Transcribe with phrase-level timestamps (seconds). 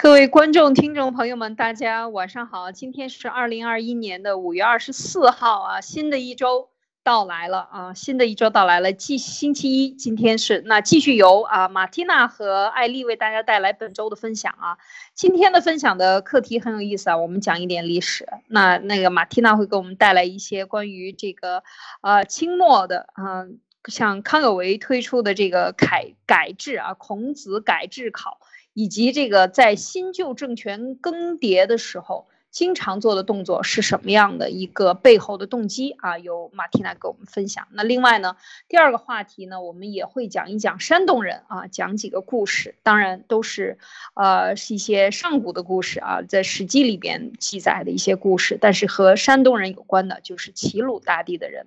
[0.00, 2.70] 各位观众、听众朋友们，大家晚上好！
[2.70, 6.68] 今天是二零二一年的五月二十四号啊，新的一周
[7.02, 14.78] 到来了啊，新的一周到来了，继星期一，今天是那继续由啊马蒂娜和艾丽为大家带来本周的分享啊。
[15.14, 18.28] 今天的分享的课题很有意思啊，我们讲一点历史。
[18.46, 21.64] 那那个马蒂娜会给我们带来一些关于这个
[22.02, 23.46] 呃清末的啊，
[23.86, 28.38] 像康有为推出的这个改改制啊，孔子改制考。
[28.78, 36.16] 以及这个在新旧政权更迭的时候，经常做的动作是什么样的一个背后的动机啊？
[36.16, 37.66] 由马蒂娜给我们分享。
[37.72, 38.36] 那另外呢，
[38.68, 43.78] 第二个话题呢，我们也会讲一讲山东人啊，讲几个故事，当然都是，
[44.14, 51.66] 呃，是一些上古的故事啊，在《史记》里边记载的一些故事，但是和山东人有关的，就是齐鲁大地的人。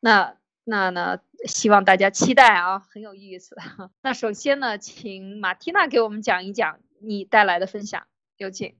[0.00, 0.36] 那。
[0.68, 3.56] 那呢，希望大家期待啊，很有意思。
[4.02, 8.02] 那首先呢，请马蒂娜给我们讲一讲你带来的分享，
[8.36, 8.74] 有请。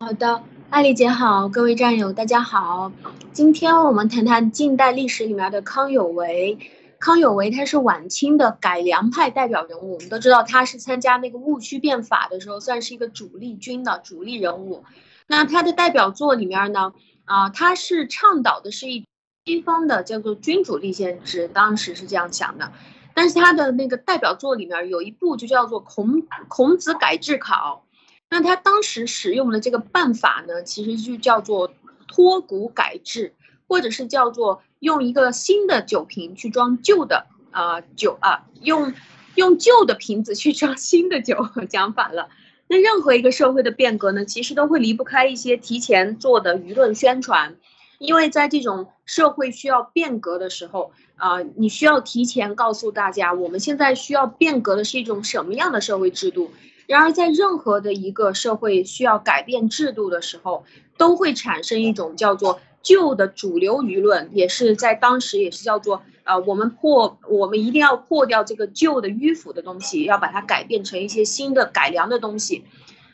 [0.00, 2.90] 好的，艾丽姐好，各位战友大家好。
[3.32, 6.58] 今天我们谈谈近代历史里面的康有为。
[6.98, 14.84] 康有为他是晚清的改良派代表人物，我们都知道他是参加那个戊戌变法的时候，算是一个主力军的主力人物。
[15.28, 16.92] 那他的代表作里面呢，
[17.24, 19.06] 啊，他是倡导的是一。
[19.48, 22.70] 西方的叫做君主立宪制，当时是这样想的，
[23.14, 27.82] 但是他的那个代表作里面有一部就叫做《孔孔子改制考》，
[28.28, 31.72] 那他当时使用的这个办法呢，其实就叫做
[32.06, 33.32] 脱古改制，
[33.66, 38.92] 或者是叫做用一个新的酒瓶去装旧的啊酒啊，用
[39.34, 42.28] 用旧的瓶子去装新的酒， 讲反了。
[42.66, 47.56] 那任何一个社会的变革呢，其实都会离不开一些提前做的舆论宣传。
[47.98, 56.50] 因为在这种社会需要变革的时候，啊，你需要提前告诉大家，我们现在需要变革的是一种什么样的社会制度。
[56.86, 60.64] 然而，在任何的一个社会需要改变制度的时候，
[60.96, 72.64] 都会产生一种叫做旧的主流舆论，也是在当时也是叫做，呃，我们破，我们一定要破掉这个旧的迂腐的东西，要把它改变成一些新的改良的东西。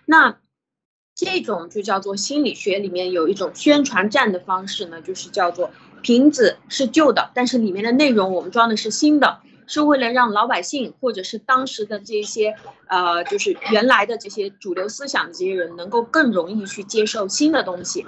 [0.04, 0.36] 那。
[1.14, 5.70] 这种就叫做心理学里面有一种宣传战的方式呢，就是叫做
[6.02, 12.56] 瓶子是旧的，但是里面的内容我们装的是新的，是为了让老百姓或者是当时的这些
[12.88, 18.04] 呃，就是原来的这些主流思想的这些人能够更容易去接受新的东西。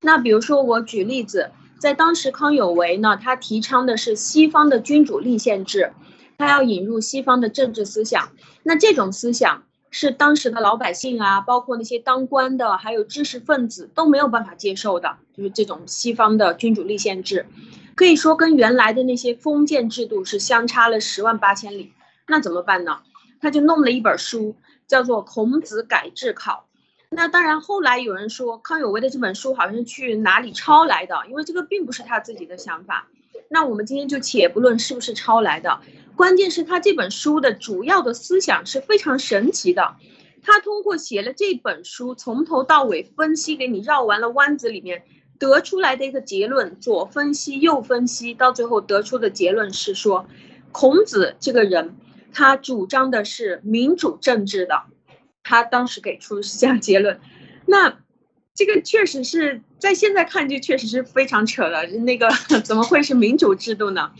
[0.00, 5.92] 那比如说我举例子，在当时康有为呢，他提倡的是西方的君主立宪制，
[6.38, 8.30] 他要引入西方的政治思想，
[8.62, 9.64] 那这种思想。
[9.90, 17.46] 是当时的老百姓啊，包括那些当官的，还有知识分子都没有办法接受的，就是这种西方的君主立宪制，
[17.94, 21.92] 可以说跟原来的那些封建制度是相差了十万八千里。
[22.26, 22.98] 那怎么办呢？
[23.40, 24.56] 他就弄了一本书，
[24.86, 26.66] 叫做《孔子改制考》。
[27.10, 33.08] 那当然，后来有人说康有为的这本书好像是去哪里抄来的，因为这个并不是他自己的想法。
[33.48, 35.80] 那我们今天就且不论是不是抄来的。
[36.18, 39.94] 关键是他这本书的主要的思想是非常神奇的，
[40.42, 45.04] 他通过写了这本书，从头到尾分析给你绕完了弯子，里面
[45.38, 50.26] 得出来的一个结论，左分析右分析，到最后得出的结论是说，
[50.72, 51.94] 孔子这个人，
[52.32, 54.82] 他主张的是民主政治的，
[55.44, 57.20] 他当时给出是这样结论，
[57.64, 57.96] 那
[58.56, 62.28] 这个确实是在现在看就确实是非常扯了，那个
[62.64, 64.10] 怎么会是民主制度呢？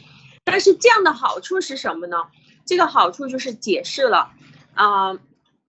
[0.50, 2.16] 但是这样的好处是什么呢？
[2.64, 4.30] 这个好处就是解释了，
[4.74, 5.18] 啊，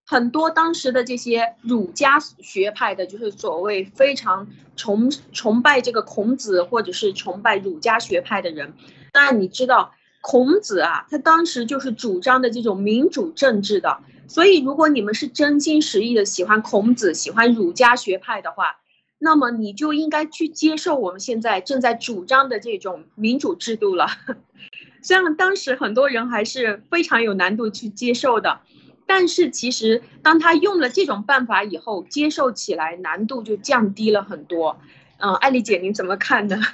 [0.05, 8.73] 很多当时的这些儒家学派的，就是所谓非常崇崇拜这个孔子或者是崇拜儒家学派的人。
[9.11, 13.99] 当然你知道，孔子啊，他当时就是主张的这种民主政治的。
[14.27, 18.77] 所以如果你们是真心实意的喜欢孔子、喜欢儒家学派的话，
[19.19, 24.07] 那么你就应该去接受我们现在正在主张的这种民主制度了。
[25.03, 28.61] 虽然当时很多人还是非常有难度去接受的，
[29.05, 34.79] 但是其实当他用了这种办法以后，接受起来难度就降低了很多。
[35.17, 36.61] 嗯，艾丽姐您怎么看呢？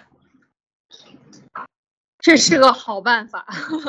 [2.19, 3.45] 这是个好办法，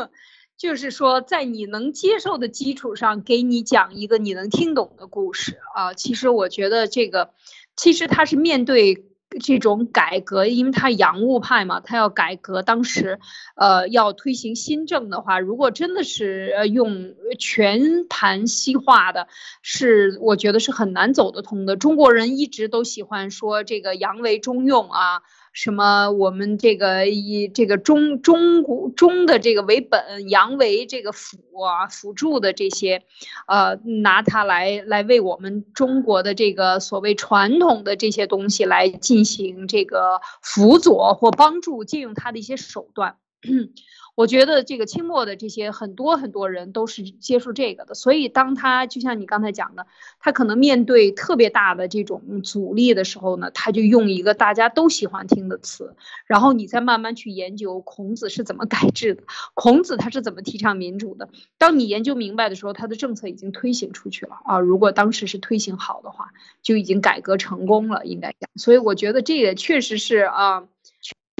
[0.58, 5.94] 就是说在你能接受的基础上，给你讲一个你能听懂的故事啊。
[5.94, 7.30] 其实我觉得这个，
[7.76, 9.04] 其实他是面对。
[9.40, 12.62] 这种改革，因为他洋务派嘛，他要改革。
[12.62, 13.18] 当时，
[13.56, 19.26] 呃，要推行新政的话，如果真的是用全盘西化的，
[19.62, 21.76] 是我觉得是很难走得通的。
[21.76, 25.22] 中国人一直都喜欢说这个洋为中用啊。
[25.56, 33.02] 什么我们这个以这个中中古中的这个为本，阳为这个辅啊辅助的这些，
[33.46, 43.16] 呃，拿它来来为我们中国的这个所谓传统的这些东西来进行这个辅佐或帮助，借用它的一些手段。
[44.16, 49.86] 我觉得这个清末的这些很多很多人都是接触这个的，所以当他就像你刚才讲的，
[50.18, 55.94] 他可能面对特别大的这种阻力的时候呢，他就用一个大家都喜欢听的词，
[56.26, 59.22] 然后你再慢慢去研究孔子是怎么改制的，
[59.52, 61.28] 孔子他是怎么提倡民主的。
[61.58, 64.58] 当你研究明白的时候，他的政策已经推行出去了啊！
[64.58, 66.30] 如果当时是推行好的话，
[66.62, 68.48] 就已经改革成功了，应该讲。
[68.56, 70.66] 所以我觉得这也确实是啊，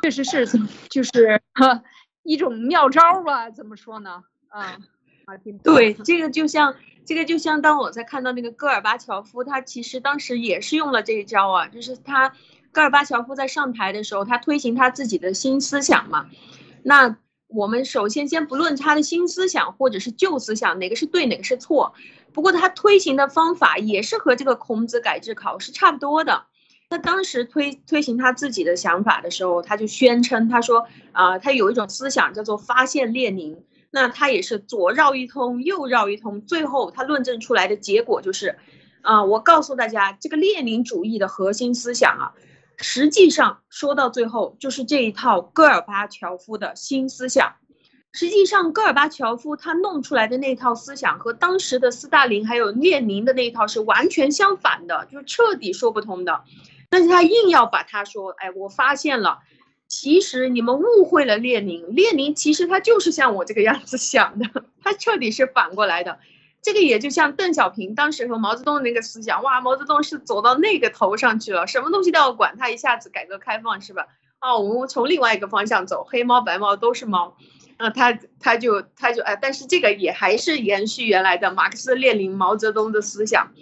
[0.02, 0.46] 确实是
[0.90, 1.82] 就是哈。
[2.26, 3.49] 一种妙招吧？
[3.50, 4.25] 怎么说呢？
[4.49, 4.76] 啊，
[5.62, 6.75] 对，这个就像
[7.05, 12.32] 这个就像当我在看到那个戈尔巴乔夫，他其实当时也是用了这一招啊，就是他
[12.73, 16.28] 戈尔巴乔夫在上台的时候，他推行他自己的新思想嘛。
[16.82, 17.17] 那
[17.49, 21.94] 我们首先先不论他的新思想或者是旧思想哪个是对哪个是错，
[22.32, 26.44] 不过他推行的方法也是和这个孔子改制考是差不多的。
[26.88, 33.64] 他当时推推行他自己的想法的时候，他就宣称，他说啊，他有一种思想叫做发现列宁。
[33.90, 38.58] 那他也是左绕一通，右绕一通，最后他论证出来的结果就是，
[39.00, 42.34] 啊，我告诉大家，这个列宁主义的核心思想啊，
[42.76, 47.54] 实际上说到最后就是这一套戈尔巴乔夫的新思想。
[48.12, 56.42] 实际上，戈尔巴乔夫他弄出来的那套思想和当时的斯大林还有列宁的那一套是完全相反的，就是彻底说不通的。
[56.88, 59.40] 但是他硬要把他说，哎，我发现了，
[59.88, 66.18] 其实你们误会了列宁，列宁其实他就是像我这个样子想的， 他彻底是反过来的。
[66.62, 74.08] 这个也就像邓小平当时和毛泽东那个思想，哇，毛泽东是走到那个头上去了，什么东西都要管，他一下子改革开放是吧？
[74.40, 77.36] 哦，我们从另外一个方向走，黑猫白猫都是猫，
[77.76, 83.52] 啊，他他就他就哎，但是这个也还是延续原来的马克思列宁毛泽东的思想。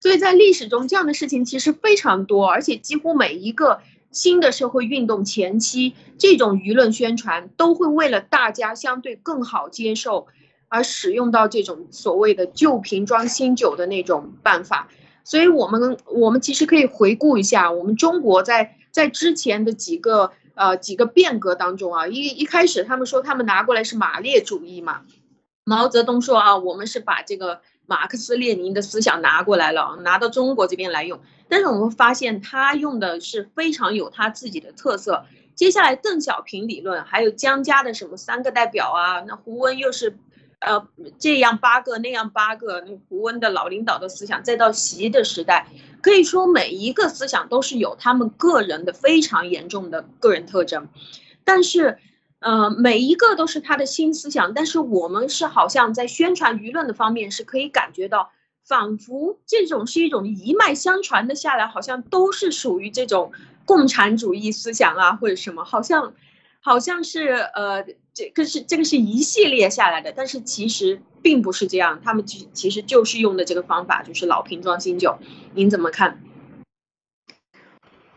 [0.00, 10.26] 所以在历史中，这样的事情其实非常多，而且几乎每一个新的社会运动前期，这种舆论宣传都会为了大家相对更好接受，
[10.68, 14.88] 而使用到这种所谓的旧瓶装新酒的那种办法。
[15.22, 25.02] 所以，我们我们其实可以回顾一下，我们中国在在之前的几个呃几个变革当中啊，一一开始他们说他们拿过来是马列主义嘛，
[25.64, 27.60] 毛泽东说啊，我们是把这个。
[27.90, 35.26] 马克思列宁的思想拿过来了，拿到中国这边来用，但是我们发现他用的是非常有他自己的特色。
[35.56, 40.16] 接下来邓小平理论，还有江家的什么三个代表啊，那胡温又是，
[40.60, 40.86] 呃，
[41.18, 45.66] 这样八个那样八个，那胡温的老领导的思想，再到习的时代，
[46.00, 50.86] 可以说每一个思想都是有他们个人的非常严重的个人特征，
[51.44, 51.98] 但是。
[52.40, 58.32] 呃，每一个都是他的新思想，但是我们是好像在宣传舆论的方面是可以感觉到，
[58.66, 63.32] 仿佛这种是一种一脉相传的下来，好像都是属于这种
[63.66, 66.14] 共产主义思想啊，或者什么，好像，
[66.60, 67.84] 好像是呃，
[68.14, 75.18] 这个是这个是一系列下来的，但是其实并不是这样，他们其其实就是用的这个方法，就是老瓶装新酒，
[75.54, 76.22] 您怎么看？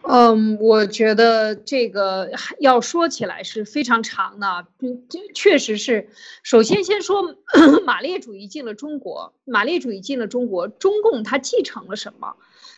[0.06, 4.68] 嗯，我觉得这个要说起来是非常长的。
[4.80, 6.10] 嗯，这确实是。
[6.44, 7.36] 首先，先说
[7.86, 12.36] 马列主义进了中国，马列主义进了中国，中共它继承了什么？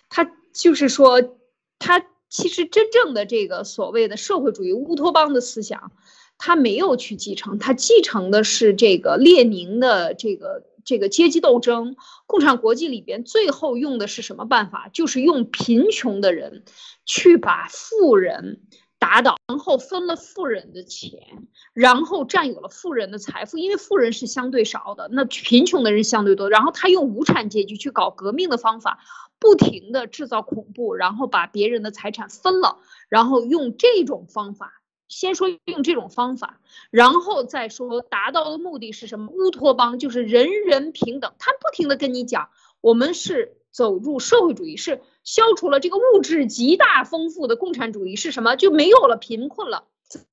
[0.10, 1.36] 它就是说，
[1.80, 5.92] 它其实真正的这个所谓的社会主义乌托邦的思想，
[6.38, 10.64] 它没有去继承，它继承的是这个列宁的这个。
[10.86, 14.90] 这个阶级斗争，共产国际里边最后用的是什么办法？
[14.94, 16.64] 就是用贫穷的人
[17.06, 18.62] 去把富人
[19.00, 23.58] 打倒，然后分了富人的钱，然后占有了富人的财富。
[23.58, 26.50] 因为富人是相对少的，那贫穷的人相对多。
[26.50, 29.00] 然后他用无产阶级去搞革命的方法，
[29.40, 32.78] 不停的制造恐怖，然后把别人的财产分了，
[33.10, 34.82] 然后用这种方法。
[35.08, 36.60] 先说用这种方法，
[36.90, 39.32] 然后再说达到的目的是什么？
[39.32, 41.34] 乌托邦就是人人平等。
[41.40, 42.50] 他不停的跟你讲，
[42.82, 48.56] 我们是走入社会主义，是消除了这个物质极大丰富的共产主义是什么？
[48.56, 49.84] 就没有了贫困了？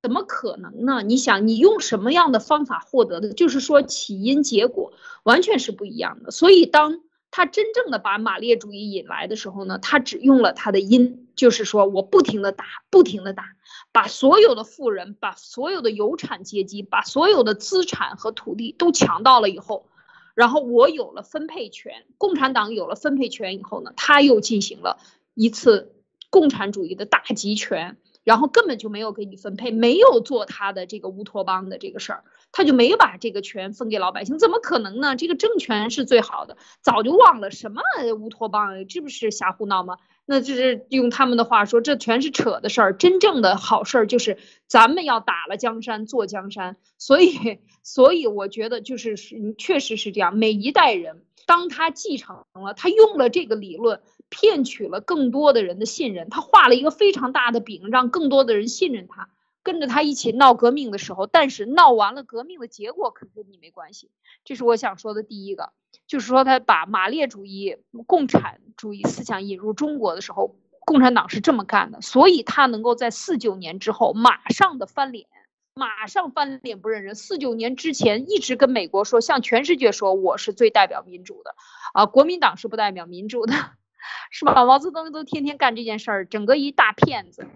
[0.01, 1.01] 怎么可能呢？
[1.01, 3.33] 你想，你用什么样的方法获得的？
[3.33, 6.31] 就是说起因结果完全是不一样的。
[6.31, 6.99] 所以当
[7.35, 13.55] 他真正的把马列主义引来的时候呢，他只用了他的因，就是说我不停的打，不停的打。
[13.91, 19.89] 把所有的富人，把所有的有产阶级，把所有的资产和土地都抢到了以后，
[20.35, 24.99] 然后我有了分配权，共产党有了分配权以后呢，他又进行了
[25.33, 25.95] 一次
[26.29, 35.17] 共产主义的大集权，然后根本就没有给你分配，没有做他的这个乌托邦的这个事儿，他就没把这个权分给老百姓，怎么可能呢？
[35.17, 37.81] 这个政权是最好的，早就忘了什么
[38.17, 39.97] 乌托邦，这不是瞎胡闹吗？
[40.25, 42.95] 那就是用他们的话说，这全是扯的事儿。
[42.95, 46.77] 真正的好事儿就是咱们要打了江山做江山。
[46.97, 50.37] 所以，所以我觉得就是是确实是这样。
[50.37, 59.27] 每一代人，当他继承了，他用了这个理论，骗取了更多的人的信任，他画了一个非常大的饼，让更多的人信任他，
[59.63, 64.11] 跟着他一起闹革命的时候，但是闹完了革命的结果可跟你没关系。
[64.43, 65.71] 这是我想说的第一个。
[66.05, 75.27] 就是说，他把马列主义、共产主义思想引入中国的时候，共产党是这么干的，所以他能够在四九年之后马上的翻脸，
[75.75, 77.15] 马上翻脸不认人。
[77.15, 81.55] 四九年之前一直跟美国说，向全世界说我是最代表民主的，
[81.93, 83.53] 啊，国民党是不代表民主的，
[84.29, 84.65] 是吧？
[84.65, 87.47] 毛泽东都天天干这件事儿，整个一大骗子。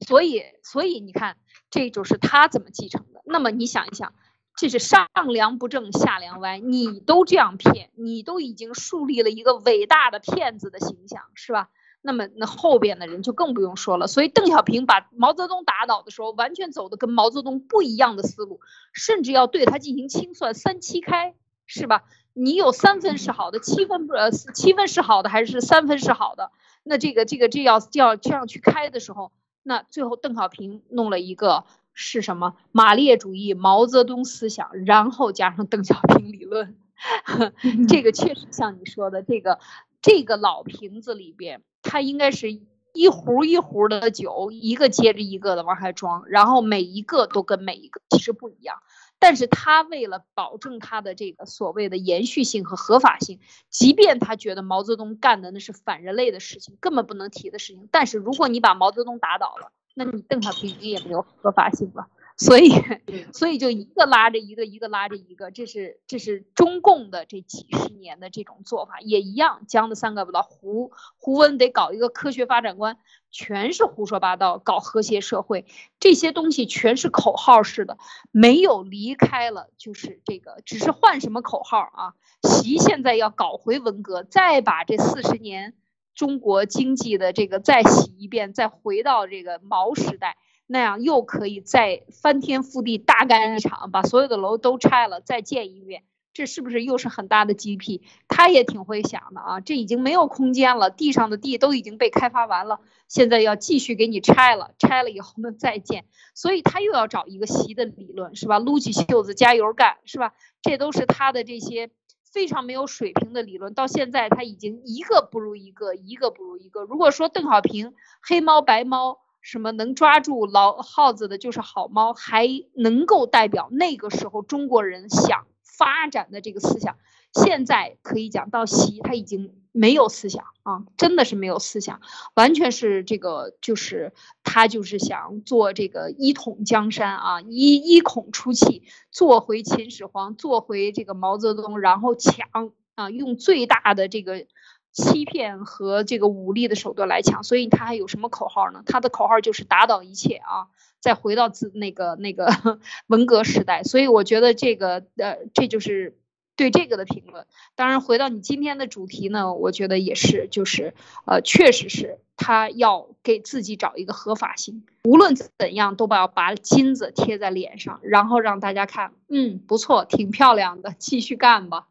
[0.00, 1.36] 所以，所以你看，
[1.70, 3.22] 这就是他怎么继承的。
[3.24, 4.14] 那么你想一想。
[4.56, 11.70] 这是上梁不正下梁歪，你都这样骗，你都已经树立了一个伟大的骗子的形象，是吧？
[12.02, 14.06] 那么那后边的人就更不用说了。
[14.06, 18.60] 所以邓小平把毛泽东打倒的时候，完全走的跟毛泽东不一样的思路，
[18.92, 21.34] 甚至要对他进行清算，三七开，
[21.66, 22.04] 是吧？
[22.32, 26.52] 你有三分是好的，七分不呃七分是好的，还是三分是好的？
[26.84, 29.32] 那这个这个这要要这样去开的时候，
[29.64, 31.64] 那最后邓小平弄了一个。
[31.96, 36.76] 是什么马列主义、毛泽东思想，然后加上邓小平理论，
[37.88, 39.60] 这个确实像你说的，这个
[40.02, 42.58] 这个老瓶子里边，它应该是
[42.94, 48.78] 一壶一壶的酒，一个接着一个的往下装，然后每一个都跟每一个其实不一样，
[49.18, 59.72] 但是他为了保证他的这个所谓的延续性和合法性，即便他觉得毛泽东干的那是反人类的事情，根本不能提的事情，但是如果你把毛泽东打倒了。
[59.96, 62.70] 那你邓小平也没有合法性了，所以，
[63.32, 72.98] 所以就一个拉着一个，一个拉着一个，这是这是中共的这几十年的这种做法，也一样，江的三个不到，胡胡温得搞一个科学发展观，
[73.30, 75.64] 全是胡说八道，搞和谐社会，
[76.00, 77.98] 这些东西全是口号式的，
[78.32, 82.14] 没有离开了，就是这个，只是换什么口号啊？
[82.42, 85.74] 习现在要搞回文革，再把这四十年。
[86.14, 90.36] 中国经济的这个再洗一遍，再回到这个毛时代，
[90.66, 98.00] 那样又可以再翻天覆地大干一场，把所有的楼都拆了，再建一遍，这是不是又是很大的 GDP？
[98.28, 108.58] 他也挺会想的啊，这已经没有空间了，地上的地都已经被开发完了，现在要继续给你拆了，拆了以后呢再建，所以他又要找一个习的理论，是吧？
[108.58, 110.32] 撸起袖子加油干，是吧？
[110.62, 111.90] 这都是他的这些。
[112.32, 116.82] 非常没有水平的理论，到现在他已经一个不如一个，一个不如一个。
[116.82, 126.96] 如果说邓小平黑猫白猫什么能抓住老耗子的就是好猫，还能够代表那个时候中国人想发展的这个思想。
[127.34, 132.00] 现在可以讲到习，他已经没有思想啊，真的是没有思想，
[132.34, 144.46] 完全是这个，就是他就是想做这个一统江山啊，一一孔出气，做回秦始皇，做回这个毛泽东，然后抢啊，用最大的这个
[144.94, 147.44] 欺骗和这个武力的手段来抢。
[147.44, 148.82] 所以他还有什么口号呢？
[148.86, 150.68] 他的口号就是打倒一切啊，
[151.00, 152.48] 再回到自那个那个
[153.08, 153.82] 文革时代。
[153.82, 156.16] 所以我觉得这个呃，这就是。
[156.56, 160.94] 对这个的评论，当然回到你今天的主题呢，我觉得也是，就是
[161.26, 171.88] 呃，确实是他要给自己找一个合法性，无论怎样都把要把金子贴在脸上，然后让大家看，嗯，不错，挺漂亮的，继续干吧，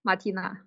[0.00, 0.62] 马蒂娜。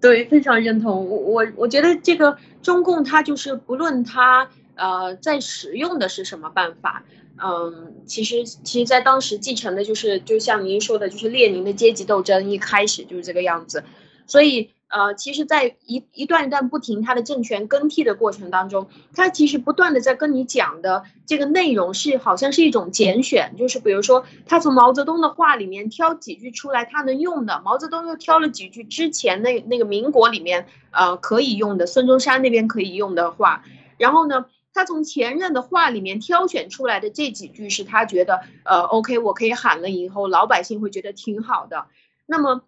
[0.00, 1.08] 对，非常认同。
[1.08, 7.04] 我我我觉得这个中共它就是不论它呃在使用的是什么办法。
[7.38, 13.84] 嗯，其实其实，在当时继承的就是，就像您说的，就是列宁的阶级斗争一开始就是这个样子。
[14.26, 33.64] 所以，呃，其实，在一一段一段不停他的政权更替的过程当中，他其实不断的在跟你讲的这个内容是好像是一种拣选，就是比如说他从毛泽东的话里面挑几句出来他能用的，毛泽东又挑了几句之前那那个民国里面呃可以用的，孙中山那边可以用的话，
[33.98, 34.46] 然后呢。
[34.78, 41.86] 他从前任的话里面挑选出来的这几句是他觉得，呃，OK，我可以喊了以后，老百姓会觉得挺好的。
[42.26, 42.60] 那么，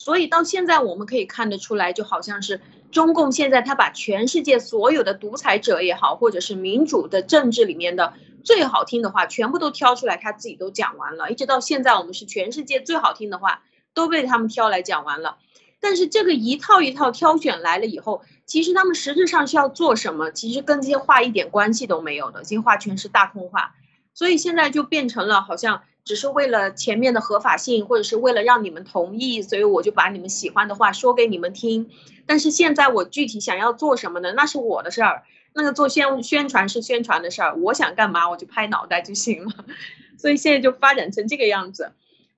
[0.00, 2.58] 所以到现在我们可以看得出来，就好像是
[2.90, 11.30] 中共现在他把全世界所有的独裁者也好，或者是民主的政治里面的最好听的话，全部都挑出来，他自己都讲完了。
[11.30, 15.36] 一直到现在，我们是全世界最好听的话都被他们挑来讲完了。
[15.80, 23.74] 但是这个一套一套挑选来了以后，其实他们实质上是要做什么，其实跟这些话一点关系都没有的，这些话全是大空话。
[24.14, 31.90] 所以现在就变成了好像只是为了前面的合法性，或者是为了让你们同意，所以我就把你们喜欢的话说给你们听。
[32.26, 34.32] 但是现在我具体想要做什么呢？
[34.32, 35.22] 那是我的事儿。
[35.52, 39.52] 那个做宣宣传是宣传的事儿，我想干嘛我就拍脑袋就行了。
[40.16, 41.92] 所以现在就发展成这个样子。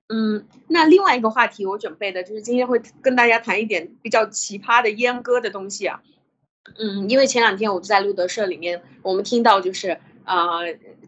[0.09, 6.01] 嗯，那另外一个话题我准备的就是今天会跟大家谈一点比较奇葩的阉割的东西啊。
[6.79, 10.59] 嗯，因为前两天我在路德社里面，我们听到就是啊，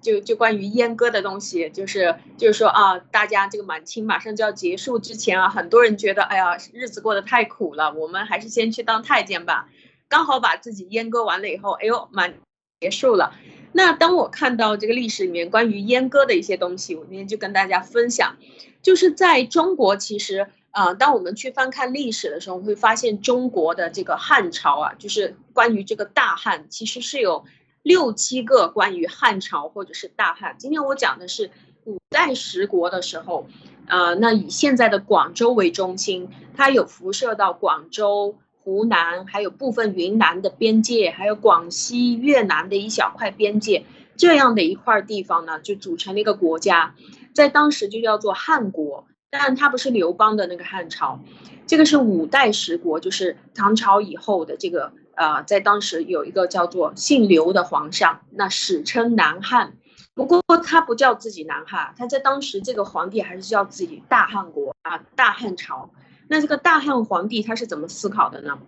[0.02, 9.70] 就就关于阉割的东西，就是就是说啊，大家这个满清马上就要结束之前啊，很多人觉得哎呀日子过得太苦了，我们还是先去当太监吧。
[10.08, 12.36] 刚好把自己阉割完了以后，哎呦满
[12.80, 13.34] 结束了。
[13.72, 18.38] 那当我看到这个历史里面关于阉割的一些东西，我今天就跟大家分享。
[18.82, 27.44] 就是在中国，其实啊，当我们去翻看历史的时候，会发现中国的这个汉朝啊，就是关于这个大汉，其实是有
[27.86, 30.56] 六七个关于汉朝或者是大汉。
[30.58, 31.52] 今天我讲的是
[31.84, 33.48] 五代十国的时候，
[33.86, 36.28] 呃，那以现在的广州为中心，
[36.58, 43.86] 它有辐射到广州、湖南，还有部分云南的边界，还有广西、越南的一小块边界，
[44.18, 46.96] 这样的一块地方呢，就组成了一个国家。
[47.36, 51.20] 在当时就叫做汉国，但它不是刘邦的那个汉朝，
[51.68, 59.74] 这个是五代十国，就是唐朝以后的这个呃，在当时有一个叫做姓刘的皇上，那史称南汉。
[60.14, 65.90] 不过他不叫自己南汉，他在当时这个皇帝还是叫自己大汉国啊，大汉朝。
[66.28, 68.60] 那这个大汉皇帝他是怎么思考的呢？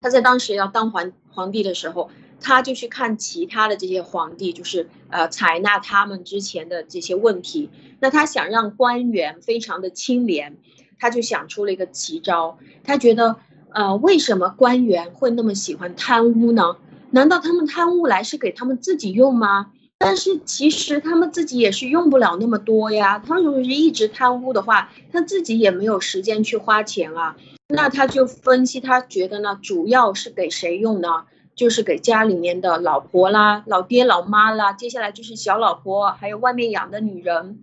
[0.00, 2.10] 他在当时要当皇皇帝的时候。
[2.44, 7.70] 他就去看其他的这些皇帝，就是呃采纳他们之前的这些问题。
[8.00, 10.56] 那他想让官员非常的清廉，
[10.98, 12.58] 他就想出了一个奇招。
[12.82, 13.36] 他觉得，
[13.74, 16.76] 呃，为什么官员会那么喜欢贪污呢？
[17.10, 19.72] 难道他们贪污来是给他们自己用吗？
[19.98, 23.18] 但是其实他们自己也是用不了那么多呀。
[23.18, 27.36] 他们如果是一直贪污的话，他自己也没有时间去花钱啊。
[27.68, 31.24] 那他就分析，他觉得呢，主要是给谁用呢？
[31.54, 37.60] 就是给家里面的老婆啦、老爹老妈啦，接下来就是小老婆，还有外面养的女人。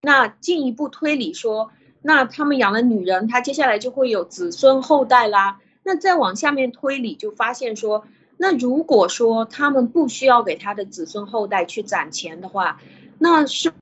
[0.00, 1.70] 那进一步推理说，
[2.06, 5.58] 那他们养了女人，他接下来就会有子孙后代啦。
[5.82, 8.04] 那再往下面推理，就发现说，
[8.36, 12.80] 那如果说他们不需要给他的子孙后代去攒钱的话，
[13.18, 13.72] 那是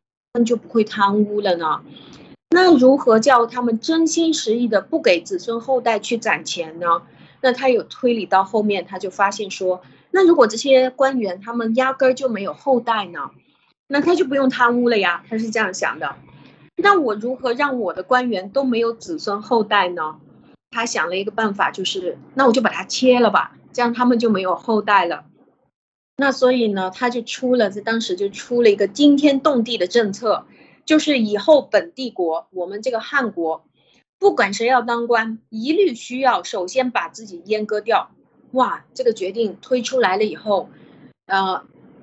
[0.46, 1.82] 就不会贪污了呢？
[2.48, 7.02] 那如何叫他们真心实意的不给子孙后代去攒钱呢？
[7.42, 13.32] 那他有推理到后面，他就发现说，那如果这些官员他们压根儿就没有后代呢，
[13.86, 15.22] 那他就不用贪污了呀。
[15.28, 16.16] 他是这样想的。
[16.76, 20.16] 那我如何让我的官员都没有子孙后代呢？
[20.70, 25.24] 他想了一个办法，就是那我就把它切了吧，这样他们就没有后代了。
[26.16, 30.46] 那所以呢，他就出了，在当时就出了一个惊天动地的政策，
[30.84, 33.64] 就是以后本帝国，我们这个汉国。
[34.18, 38.10] 不管谁要当官，一律需要首先把自己阉割掉。
[38.52, 40.70] 哇，这个决定推出来了以后，
[41.26, 41.62] 呃，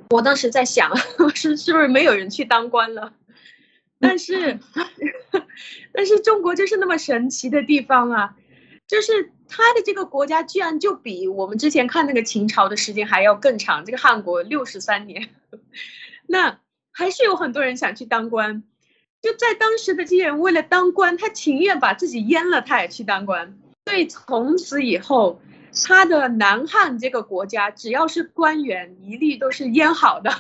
[0.10, 0.96] 我当时在想，
[1.34, 3.14] 是是不是没有人去当官了？
[4.04, 4.60] 但是，
[5.94, 8.36] 但是中国就是那么神奇的地方啊，
[8.88, 13.86] 就是他的这个国家居然就比我们之前看那个秦朝的时间还要更长。
[13.86, 15.30] 这个汉国六十三年，
[16.26, 16.60] 那
[16.92, 18.64] 还是有很多人想去当官。
[19.22, 23.56] 就在当时的这些人为了当官，他情愿把自己阉了，他也去当官。
[23.86, 25.40] 所以从此以后，
[25.86, 30.32] 他的南汉这个国家，只要是官员，一律都是阉好的，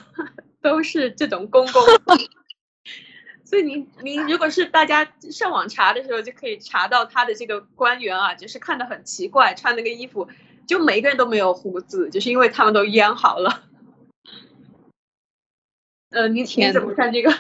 [0.62, 1.84] 都是这种公公。
[3.52, 10.30] 所以您您如果是大家上网查的时候，就可以查到他的这个官员啊，就是看的很奇怪，穿那个衣服，
[10.66, 13.64] 就每一个人都没有胡子，就是因为他们都腌好了。
[16.12, 17.30] 呃，你你怎么看这个？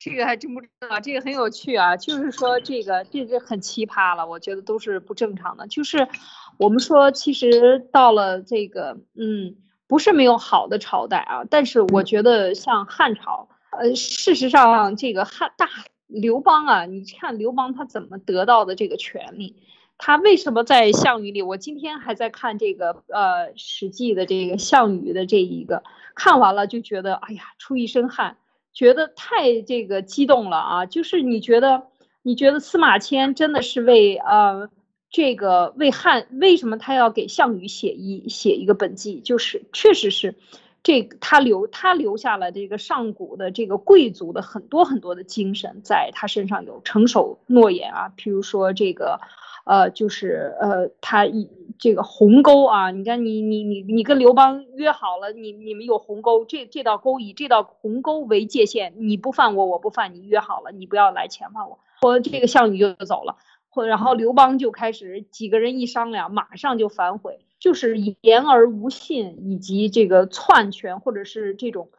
[0.00, 1.96] 这个还真不知道，这个很有趣啊。
[1.96, 5.68] 就是说，这个这个很奇葩了，我觉得都是不正常的。
[5.68, 6.08] 就是
[6.56, 9.54] 我们说，其实到了这个，嗯，
[9.86, 15.68] 不是没有好的朝代啊，但是我觉得像汉朝，呃，事实上这个汉大
[16.06, 19.56] 刘邦啊，你看刘邦他怎么得到的这个权利？
[19.98, 21.42] 他为什么在项羽里？
[21.42, 25.82] 我今天还在看这个呃《史记》的这个项羽的这一个，
[26.14, 28.36] 看完了就觉得，哎呀，出一身汗。
[28.72, 30.86] 觉得太这个激动了啊！
[30.86, 31.88] 就是你觉得，
[32.22, 34.70] 你觉得司马迁真的是为呃
[35.10, 39.20] 这个为汉，为什么他要给项羽写一写一个本纪？
[39.20, 40.36] 就是确实是，
[40.82, 49.20] 这他留他留下了这个上古的这个贵族的很多很多的精神，在他身上有成守诺言啊，譬如说这个
[49.64, 63.36] 呃，就是呃，他一这个鸿沟啊，你看你你你你跟刘邦约好了，你你们有鸿沟，这这道沟以这道鸿沟为界限，你不犯我，我不犯你，约好了，你不要来遣犯我，我这个项羽就走了，
[63.68, 71.90] 或然后刘邦就开始几个人一商量，马上就反悔，就是言而无信，以及这个篡权，或者是这种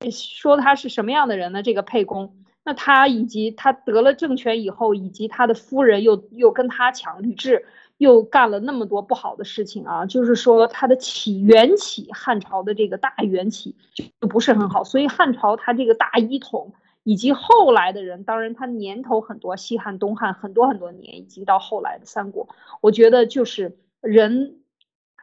[0.00, 1.62] 这说他是什么样的人呢？
[1.62, 2.34] 这个沛公。
[2.62, 7.62] 那他以及他得了政权以后，以及他的夫人又又跟他抢，吕雉
[7.96, 13.74] 又干了那么多不好的事情啊，就是说他的起源起汉朝的这个大缘起
[14.20, 22.46] 就不是很好，所以汉朝他这个大一统以及后来的人，当然他年头很多，西汉、东汉很多很多年，以及到后来的三国，
[22.82, 24.59] 我觉得就是人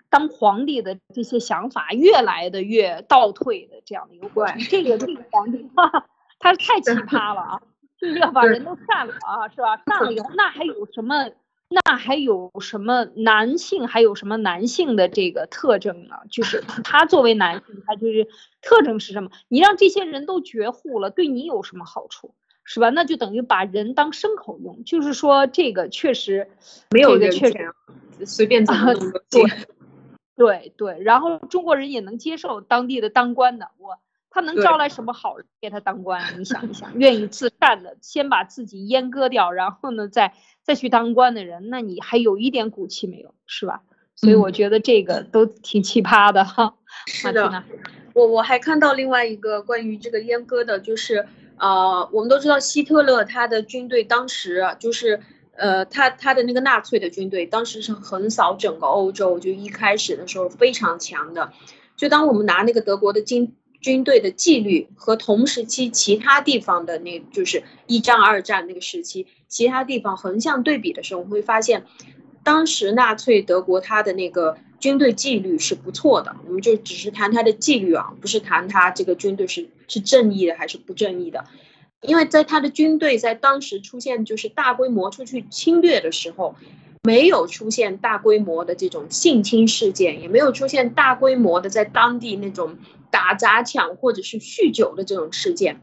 [0.10, 5.70] 当皇帝的这些想法越来的越倒退的这样的一个过程，这个这个皇帝。
[6.40, 7.62] 他太奇葩了啊！
[8.00, 9.76] 就要把人都干了啊，是吧？
[9.86, 11.32] 干了以后，那还有什么？
[11.70, 13.88] 那还有什么男性？
[13.88, 16.16] 还有什么男性的这个特征呢？
[16.32, 18.28] 就是他作为男性，他就是
[18.62, 19.32] 特征是什么？
[19.50, 22.36] 你让这些人都绝户了，对你有什么好处？
[22.64, 22.90] 是吧？
[22.92, 24.84] 那就等于把人当牲口用。
[24.86, 26.50] 就是说，这个确实
[26.92, 27.52] 没有人权，
[28.26, 29.44] 随便怎么弄 对
[30.38, 34.00] 对对，然后中国人也能接受当地的当官的我。
[34.30, 36.22] 他能招来什么好人给他当官？
[36.38, 43.34] 你想一想，愿意自干的，先把自己阉割掉，然后呢，再再去当官的人，那你还有一点骨气没有？
[43.48, 43.82] 是吧？
[44.16, 46.76] 所以我觉得这个都挺奇葩的哈。
[47.08, 47.64] 是的，
[48.14, 51.26] 我我还看到另外一个关于这个阉割的，就是
[51.58, 55.20] 呃，我们都知道希特勒他的军队当时就是
[55.58, 61.52] 呃，他他的那个纳粹的军队当时是横扫整个欧洲，就一开始的时候非常强的，
[61.96, 71.86] 就当我们拿那个德国的军军队的纪律和同时期其他地方的那，就是一战、二战那个时期，其他地方横向对比的时候，我们会发现，
[72.44, 76.36] 当时纳粹德国他的那个军队纪律是不错的。
[76.48, 81.46] 我们就只是谈他的纪律啊，不是谈他这个军队是是正义的还是不正义的。
[82.02, 86.56] 因为在他的军队在当时出现就是大规模出去侵略的时候，
[87.04, 92.78] 没有出现大规模的这种性侵事件，也没有出现大规模的在当地那种。
[93.10, 95.82] 打砸抢或者是酗酒的这种事件，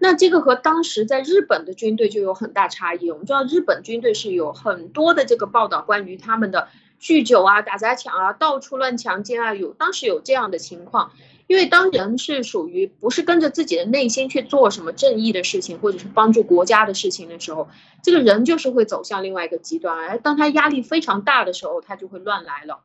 [0.00, 3.08] 那这个和当时在日本的军队就有很大差异。
[3.08, 6.68] 我们知道日本军队是有很多的这个报道关于他们的
[7.00, 11.12] 酗酒啊、打砸抢啊、到处乱强奸啊，有当时有这样的情况。
[11.46, 17.68] 因为当人是属于不是跟着自己的内心去做什么正义的事情，或者是帮助国家的事情的时候，
[18.02, 19.96] 这个人就是会走向另外一个极端。
[19.96, 22.80] 而当他压力非常大的时候，他就会乱来了。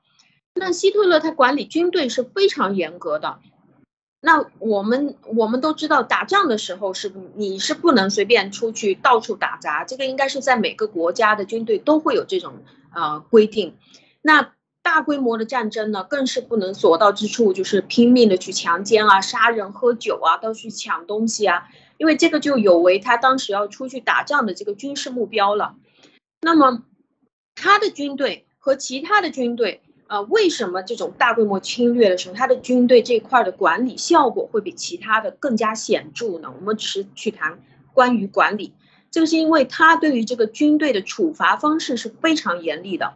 [0.53, 3.39] 那希特勒他管理军队是非常严格的。
[4.23, 12.61] 那我们我们都知道，打仗的时候是你是不能随便出去到处打杂，这个应该是在每个国家的军队都会有这种
[12.93, 13.75] 呃规定。
[14.21, 25.75] 那大规模的战争呢，更是不能所到之处就是拼命的去强奸啊、杀人、喝酒啊，都去抢东西啊，因为这个就有违他当时要出去打仗的这个军事目标了。
[26.41, 26.83] 那么
[27.55, 29.81] 他的军队和其他的军队。
[30.07, 36.51] 呃，为什么这种大规模侵略的时候，他的军队这块的管理效果会比其他的更加显著呢？
[36.53, 37.61] 我们只是去谈
[37.93, 38.73] 关于管理，
[39.09, 43.13] 这个是因为他对于这个军队的处罚方式是非常严厉的。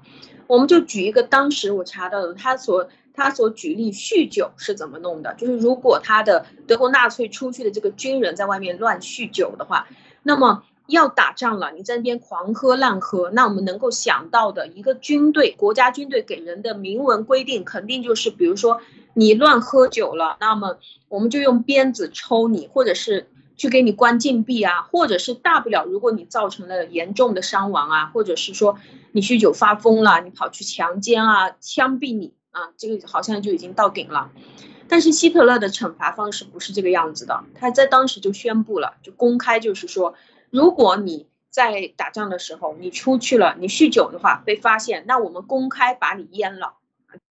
[0.48, 9.88] 我们就举一个当时我查到的，他所他所举例酗酒是怎么弄的，就是如果他的德国纳粹出去的这个军人在外面乱酗酒的话，
[10.24, 10.64] 那么。
[10.88, 18.80] 要打仗了，你在那边狂喝滥喝，那我们能够想到的一个军队，国家军队给人的明文规定，肯定就是，比如说
[19.16, 20.78] 你乱喝酒了，那么
[21.10, 28.78] 我们就用鞭子抽你，或者是去给你关禁闭啊，或者是大不了，如果你造成了严重的伤亡啊，或者是说
[29.12, 34.32] 你酗酒发疯了，你跑去强奸啊，枪毙你啊，这个好像就已经到顶了。
[34.88, 40.16] 但是希特勒的惩罚方式不是这个样子的，他在当时就宣布了，就公开就是说。
[40.52, 46.76] 如果你在打仗的时候，你出去了，你酗酒的话被发现，那我们公开把你阉了，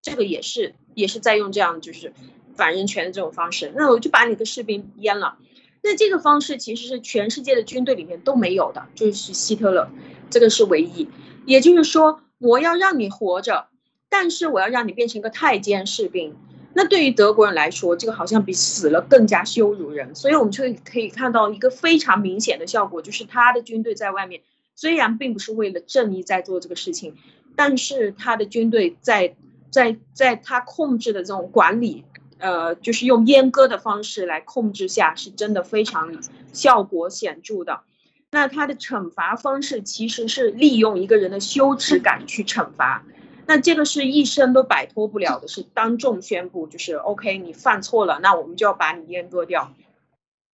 [0.03, 2.13] 这个也是也是在用这样就是
[2.55, 5.39] 反人权的这种方式，那我就把你的士兵阉了。
[5.85, 9.89] 那这个方式其实是全世界的军队里面都没有的，就是希特勒
[10.31, 11.09] 这个是唯一。
[11.45, 13.69] 也就是说，我要让你活着，
[14.09, 16.35] 但是我要让你变成一个太监士兵。
[16.73, 24.41] 那对于德国人来说，这个好像比死了更加羞辱人，所以我们就可以看到一个非常明显的效果，就是他的军队在外面
[24.75, 27.15] 虽然并不是为了正义在做这个事情，
[27.55, 29.37] 但是他的军队在
[29.71, 32.05] 在在他控制的这种管理，
[32.45, 37.81] 呃，就是用阉割的方式来控制下，是真的非常效果显著的。
[38.31, 43.03] 那他的惩罚方式其实是利用一个人的羞耻感去惩罚。
[43.47, 49.73] 那这个是一生都摆脱不了的，是当众宣布，就是 OK，你犯错了，那我们就要把你阉割掉。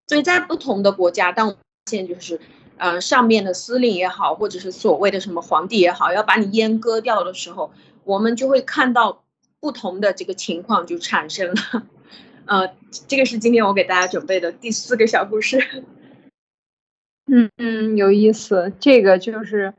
[0.06, 2.39] 所以在不同的国家，当我发现就是，
[2.78, 7.71] 呃，上面的司令也好，或者是所谓的什么皇帝也好，要把你阉割掉的时候，
[8.04, 9.23] 我们就会看到
[9.60, 11.88] 不同的这个情况就产生了。
[12.45, 12.76] 呃，
[13.08, 15.84] 这个是今天我给大家准备的第四个小故事。
[17.28, 19.74] 嗯 嗯，有意思，这个就是。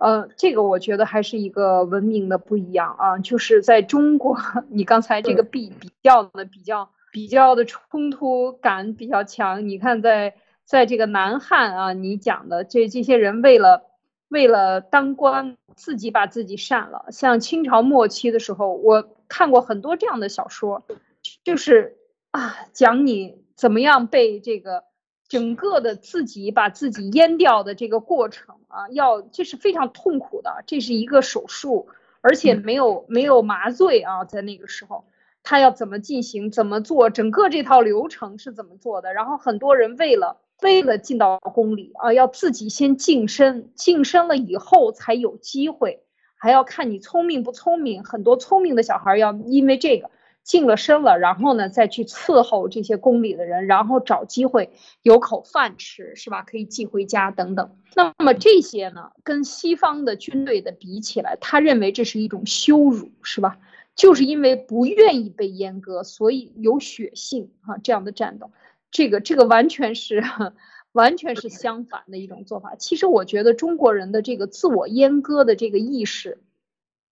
[0.00, 4.38] 呃，这个我觉得还是一个文明的不一样啊，就是在中国，
[4.70, 9.68] 你刚才这个比比较的比较比较的冲突感比较强。
[9.68, 13.86] 你看，在在这个南汉啊，你讲的这这些人为了
[14.28, 17.06] 为了当官，自己把自己扇了。
[17.10, 20.84] 像清朝末期的时候，我看过很多这样的小说，
[21.44, 21.98] 就是
[22.30, 24.84] 啊，讲你怎么样被这个。
[25.28, 31.88] 整个的自己把自己阉掉的这个过程啊，要这是非常痛苦的，这是一个手术，
[32.22, 35.04] 而且没有没有麻醉啊，在那个时候，
[35.42, 39.12] 他要怎么进行，怎么做，整个这套流程是怎么做的？
[39.12, 46.04] 然后很多人为了为了进到宫里啊，要自己先净身，净身了以后才有机会，
[46.38, 50.10] 还要看你聪明不聪明，很多聪明的小孩要因为这个。
[50.44, 54.70] 晋了身了，然后呢，再去伺候这些宫里的人，然后找机会
[55.02, 56.42] 有口饭吃，是吧？
[56.42, 57.76] 可以寄回家等等。
[57.94, 63.58] 那么这些呢，跟西方的军队的比起来，他认为这是一种羞辱，是吧？
[63.94, 68.50] 就是因为不愿意被阉割，所以有血性啊这样的战斗，
[68.90, 70.24] 这个这个完全是
[70.98, 72.74] 完全是相反的一种做法。
[72.76, 76.38] 其实我觉得中国人的这个自我阉割的这个意识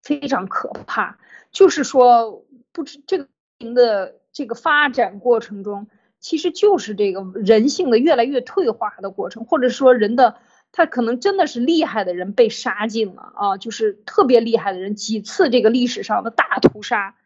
[0.02, 1.18] 非常可怕，
[1.52, 2.42] 就是说。
[2.76, 3.26] 不知这个
[3.74, 5.86] 的这个发展过程中，
[6.20, 10.36] 其实就是这个人性的越来越退化的过程，或者说人的
[10.72, 17.16] 他可能真的是厉害的人被杀尽了啊，就是特别厉害的人，几次这个历史上的大屠杀，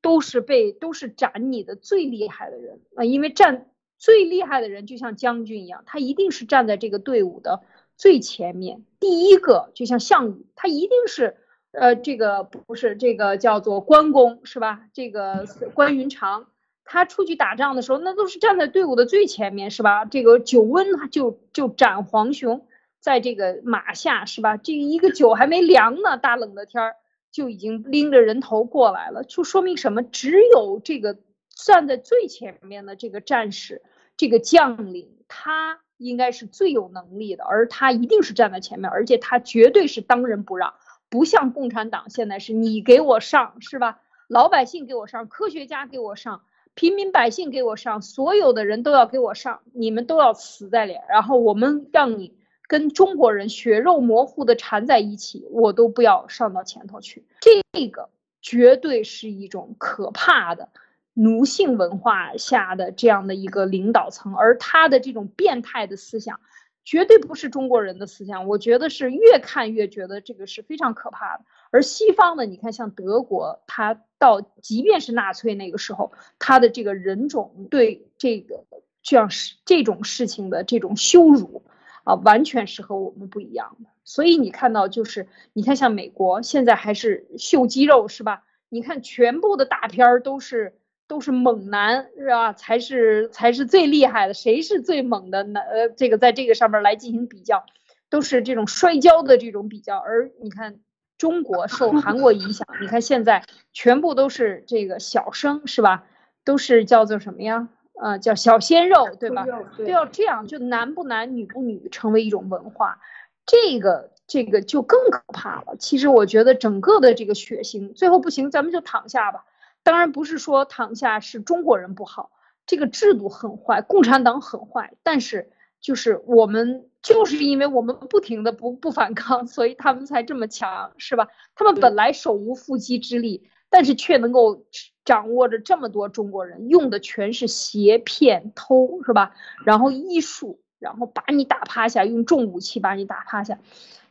[0.00, 3.66] 都是被都是斩你的最厉害的人啊，因为战
[4.04, 7.62] 最厉害的人就像将军一样，他一定是站在这个队伍的
[7.96, 11.36] 最前面，第一个就像项羽，他一定是。
[11.76, 14.82] 呃，这个不是这个叫做关公是吧？
[14.92, 16.46] 这个关云长，
[16.84, 20.04] 他出去打仗的时候，那都是站在队伍的最前面是吧？
[20.04, 22.68] 这个酒温就就斩黄雄，
[23.00, 24.56] 在这个马下是吧？
[24.56, 26.94] 这一个酒还没凉呢，大冷的天儿
[27.32, 30.04] 就已经拎着人头过来了，就说明什么？
[30.04, 31.18] 只有这个
[31.56, 33.82] 站在最前面的这个战士，
[34.16, 40.74] 这个将领，他应该是最有能力的，而他一定是站在前面，而且他绝对是当仁不让。
[41.10, 44.00] 不像共产党现在是你给我上是吧？
[44.26, 46.42] 老百姓给我上，科学家给我上，
[46.74, 52.34] 平民百姓给我上，所有的人都要给我上，你们都要死在脸，然后我们让你
[52.66, 57.24] 跟中国人血肉模糊的缠在一起，我都不要上到前头去。
[57.40, 58.08] 这个
[58.40, 60.70] 绝对是一种可怕的
[61.14, 66.40] 奴性文化下的这样的一个领导层，而他的这种变态的思想。
[66.86, 71.44] 绝对不是中国人的思想，我觉得是越看越觉得这个是非常可怕的。
[71.70, 78.66] 而西方呢，你看像德国，他到即便是纳粹那个时候，他的这个人种对这个
[79.02, 81.62] 这样是这种事情的这种羞辱
[82.04, 83.88] 啊，完全是和我们不一样的。
[84.04, 88.44] 所以你看到就是你看像美国现在还是秀肌肉是吧？
[88.68, 90.78] 你看全部的大片儿都是。
[91.06, 92.52] 都是猛男是吧？
[92.52, 94.34] 才是才是最厉害的。
[94.34, 95.62] 谁是最猛的男？
[95.64, 97.64] 呃，这个在这个上面来进行比较，
[98.08, 99.98] 都是这种摔跤的这种比较。
[99.98, 100.80] 而你看
[101.18, 106.04] 中国受韩国影响，你看现在全部都是这个小生是吧？
[106.44, 107.68] 都是叫做什么呀？
[108.00, 109.46] 呃，叫小鲜肉对吧？
[109.78, 112.98] 都要这样，就男不男女不女成为一种文化，
[113.46, 115.76] 这个这个就更可怕了。
[115.78, 119.44] 其实我觉得整个的这个血腥，最后不行，咱们就躺下吧。
[119.84, 122.32] 当然不是说躺下是中国人不好，
[122.66, 124.94] 这个制度很坏，共产党很坏。
[125.02, 131.28] 但是就是我们就是因为我们不停的不不反抗，所以他们才这么强，是吧？
[131.54, 134.64] 他们本来手无缚鸡之力，但是却能够
[135.04, 139.34] 掌握着这么多中国人，用的全是邪骗偷，是吧？
[139.66, 143.58] 然后医术，然后把你打趴下，用重武器把你打趴下。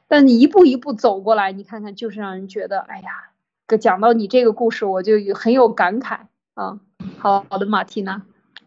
[0.07, 3.33] 但你一步一步走过来，你看看，就是让人觉得，哎呀。
[3.80, 6.19] 讲到你这个故事，我就很有感慨
[6.54, 6.80] 啊。
[7.17, 8.21] 好好的，马蒂娜，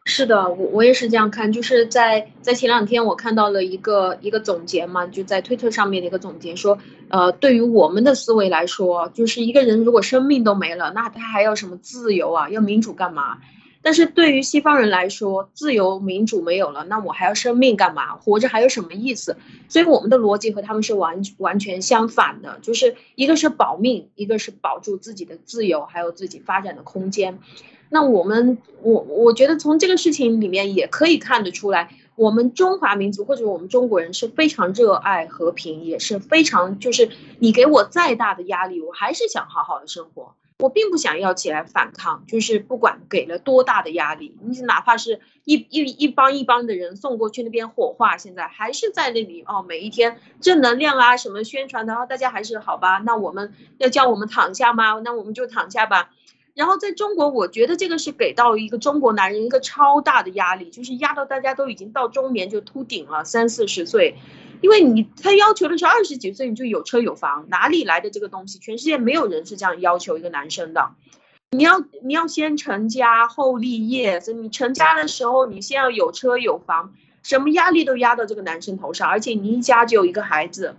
[0.05, 1.53] 是的，我我也是这样看。
[1.53, 6.79] 就是在在前两天，我看到了一个一个总结嘛，就在推特上面的一个总结，说，
[7.09, 12.49] 呃，对于我们的思维来说，就是一个人如果生命都没了，那他还要什么自由啊？
[12.51, 13.39] 要民主干嘛？
[13.87, 18.17] 但是对于西方人来说，自由民主没有了，那我还要生命干嘛？
[18.17, 19.37] 活着还有什么意思？
[19.69, 27.39] 所以我们的逻辑和他们是完完全相反的，就是一个是保命，一个是保住自己的自由，还有自己发展的空间。
[27.89, 40.35] 那我们，我我觉得从这个事情里面也可以看得出来，我们中华民族或者我们中国人是非常热爱和平，也是非常就是你给我再大的压力，我还是想好好的生活。
[40.59, 54.99] 我并不想要起来反抗，就是不管给了多大的压力，你哪怕是一一一帮一帮的人送过去那边火化，现在还是在那里哦，每一天正能量啊什么宣传的，然后大家还是好吧，那我们要叫我们躺下吗？
[55.05, 56.11] 那我们就躺下吧。
[56.55, 64.17] 然后在中国，我觉得这个是给到一个中国男人一个超大的压力，就是压到大家都已经到中年就秃顶了，三四十岁。
[64.61, 68.59] 因为你他要求的是二十几岁你就有车有房，哪里来的这个东西？
[68.59, 70.91] 全世界没有人是这样要求一个男生的。
[71.53, 76.93] 你要你要先成家后立业，所以你成家的时候你先要有车有房，
[77.23, 80.75] 什么压力都压到这个男生头上，而且你一家就有一个孩子，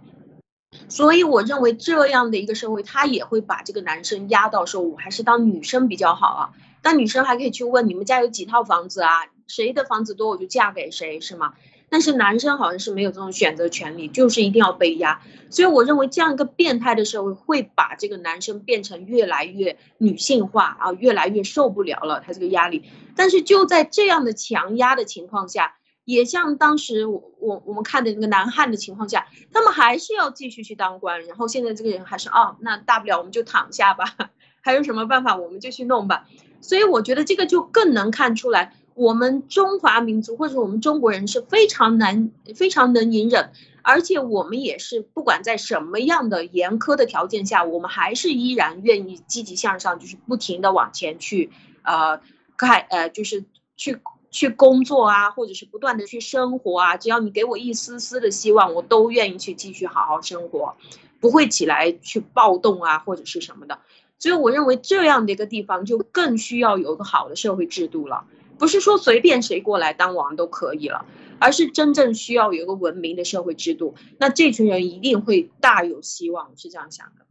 [0.89, 6.49] 所以我认为这样的一个社会，他也会把这个男生压到说，我还是当女生比较好啊。
[6.81, 11.53] 当女生还可以去问你们家有几套房子啊，谁的房子多我就嫁给谁，是吗？
[11.89, 22.84] 但是男生好像是没有这种选择权利，就是一定要被压，所以我认为这样一个变态的社会会把这个男生变成越来越女性化啊，越来越受不了了他这个压力。
[23.15, 31.26] 但是就在这样的强压的情况下，也像当时我我我们看的那个南汉的情况下，他们还是要继续去当官。
[31.26, 34.13] 然后现在这个人还是哦，那大不了我们就躺下吧，
[34.62, 36.26] 还有什么办法我们就去弄吧。
[36.60, 38.73] 所以我觉得这个就更能看出来。
[38.97, 43.51] 我们中华民族或者我们中国人是非常难、非常能隐忍，
[43.83, 51.51] 而且我们也是不管在什么样的严苛的条件下，我们还是依然愿意积极向上，就是不停的往前去，
[51.83, 52.19] 呃，
[52.57, 53.99] 开呃，就是去
[54.31, 60.75] 去工作啊，或者是不断的去生活啊，只要你给我一丝丝的希望，我都愿意去继续好好生活，
[61.19, 63.77] 不会起来去暴动啊或者是什么的。
[64.17, 68.25] 所以我认为这样的一个地方就更需要有一个好的社会制度了。
[68.58, 71.06] 不是说随便谁过来当王都可以了，
[71.39, 73.96] 而是真正需要有一个文明的社会制度。
[74.17, 77.26] 那这群人一定会大有希望，是这样想的。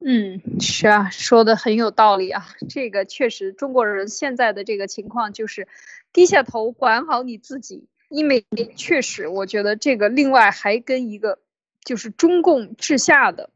[0.00, 2.46] 嗯，是啊，说的很有道理啊。
[2.68, 5.68] 这个确实，中国人现在的这个情况就是
[6.12, 7.88] 低下头，管好你自己。
[8.08, 11.38] 因为确实，我觉得这个另外还跟一个
[11.84, 13.50] 就是中共治下的，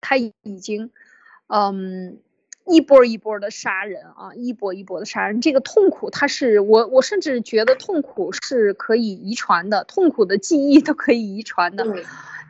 [0.00, 0.90] 他已经，
[1.48, 2.20] 嗯。
[2.66, 11.86] 一波一波的杀人啊，一波一波的杀人，这个痛苦，它是我我甚至觉得痛苦是可以遗传的，痛苦的记忆都可以遗传的，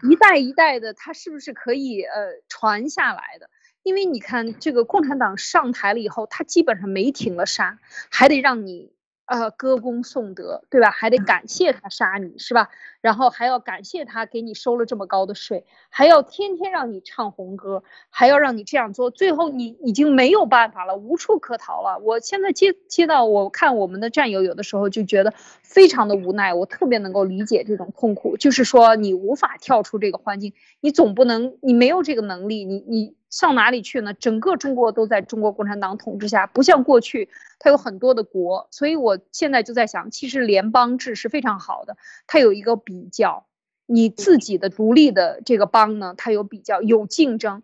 [0.03, 3.51] 一代一代的，它是不是可以呃传下来的？
[3.83, 7.79] 因为你看，这个共产党上台了以后，他基本上没停了杀，
[8.11, 8.96] 还得让你。
[9.27, 10.91] 呃，歌功颂德，对吧？
[10.91, 12.69] 还得感谢他杀你，是吧？
[13.01, 21.99] 然后还要感谢他给你收了这么高的税，还要天天让你唱红歌，还要让你这样做，最后你已经没有办法了，无处可逃了。
[21.99, 33.16] 我现在接接到，我看我们的战友有的时候就觉得非常的无奈，我特别能够理解这种痛苦，就是说你无法跳出这个环境，你总不能，你没有这个能力，你你。
[33.31, 34.15] 上哪里去呢？
[34.15, 38.69] 整个中国都在中国共产党统治下，不像过去，它有很多的国。
[38.71, 43.47] 所以我现在就在想，其实联邦制是非常好的，它有一个比较，
[43.87, 47.63] 你自己的独立的这个邦呢，它有比较，有竞争。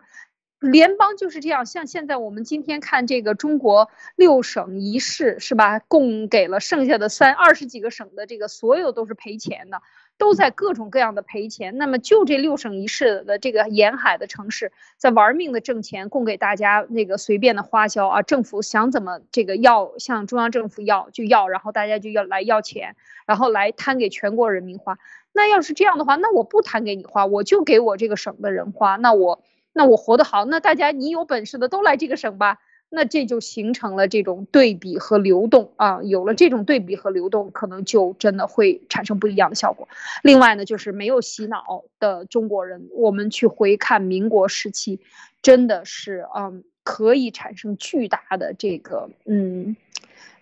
[0.59, 5.81] 联邦就是这样，像现在我们今天看这个中国六省一市，是吧？
[5.81, 9.83] 供给了剩下的三二十几个省的这个所有都是赔钱的。
[10.23, 22.95] 都在各种各样的赔钱，那么就这六省一市的这个沿海的城市，在玩命的挣钱，供给大家那个随便的花销啊，政府想怎么这个要向中央政府要就要，然后大家就要来要钱，
[23.27, 24.97] 然后来摊给全国人民花。
[25.33, 32.59] 那要是这样的话，那我不摊给你花，我就给我这个省的人花，那我那我活得好，那大家你有本事的都来这个省吧。
[32.94, 39.88] 那这就形成了这种对比和流动啊，有了这种对比和流动，可能就真的会产生不一样的效果。
[40.22, 45.01] 另外呢，就是没有洗脑的中国人，我们去回看民国时期，
[45.40, 49.74] 真的是嗯，可以产生巨大的这个嗯，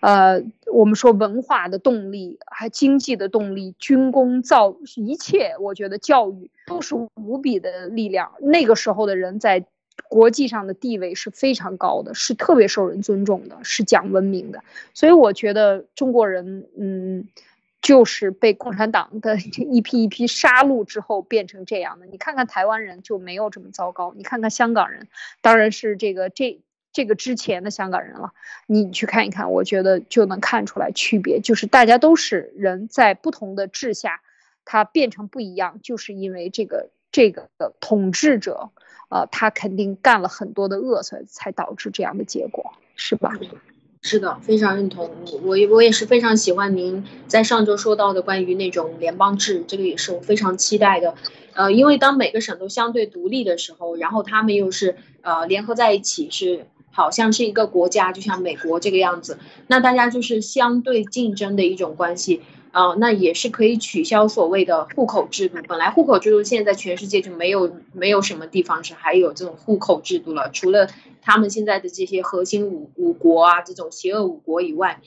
[0.01, 0.42] 呃，
[0.72, 8.32] 我们说文化的动力，还经济的动力，军工造一切，我觉得教育都是无比的力量。
[8.40, 9.64] 那个时候的人在。
[10.09, 14.62] 国际上的地位是非常高的，是特别受人尊重的，是讲文明的。
[14.94, 17.28] 所以我觉得中国人，嗯，
[17.82, 19.36] 就是被共产党的
[19.70, 22.07] 一批一批杀戮之后变成这样的。
[22.07, 25.09] 你看看台湾人就没有这么糟糕，你看看香港人，
[25.40, 26.61] 当然是这个这。
[26.92, 28.32] 这个之前的香港人了，
[28.66, 34.22] 你去看一看，我觉得就能看出来区别，就是大家都是人在不同的治下，
[34.64, 38.70] 他变成不一样，就是因为这个这个的统治者，
[39.08, 43.32] 呃，他肯定干了很多的恶，所以才导致这样的结果，是吧？
[44.02, 45.11] 是的，非常认同。
[45.42, 51.14] 我我也是非常喜欢您在上周说到的关于那种联邦制，这个也是我非常期待的。
[51.52, 62.40] 呃，因为当每个省都相对独立的时候，然后他们又是呃联合在一起，是好像是一个国家，就像美国这个样子，那大家就是相对竞争的一种关系。
[62.73, 65.59] 啊，那也是可以取消所谓的户口制度。
[65.66, 70.89] 本来户口制度现在全世界就没有没有什么地方是还有这种户口制度了，除了
[71.21, 75.01] 他们现在的这些核心五五国啊，这种邪恶五国以外，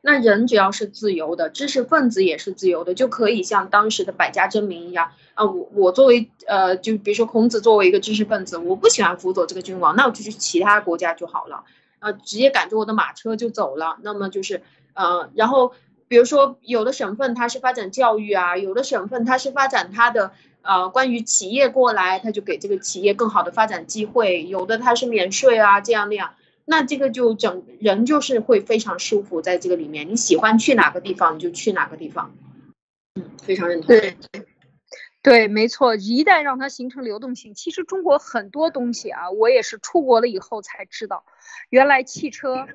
[0.00, 5.44] 那人只要是自由的，知识分子也是自由的，就可以像当时的百家争鸣一样啊。
[5.44, 11.64] 我我作为呃，就比如说孔子作为一个知识分子，我不喜欢辅佐这个君王，那我就去其他国家就好了，
[11.98, 13.98] 呃，直接赶着我的马车就走了。
[14.02, 14.62] 那么就是
[14.94, 15.74] 呃，然后。
[16.10, 20.32] 比如说，有的省份它是发展教育啊，有的省份它是发展它的
[20.62, 26.34] 呃关于企业过来，它就给这个企业更好的发展机会，有的它是免税啊，这样那样，
[26.64, 32.34] 那这个就整人就是会非常舒服在这个里面，你喜欢去哪个地方你就去哪个地方，
[33.14, 33.86] 嗯，非常认同。
[33.86, 34.16] 对，
[35.22, 41.24] 对，没错，一旦让它形成流动性，其实中国很多东西啊，我也是出国了以后才知道，
[41.68, 42.66] 原来汽车。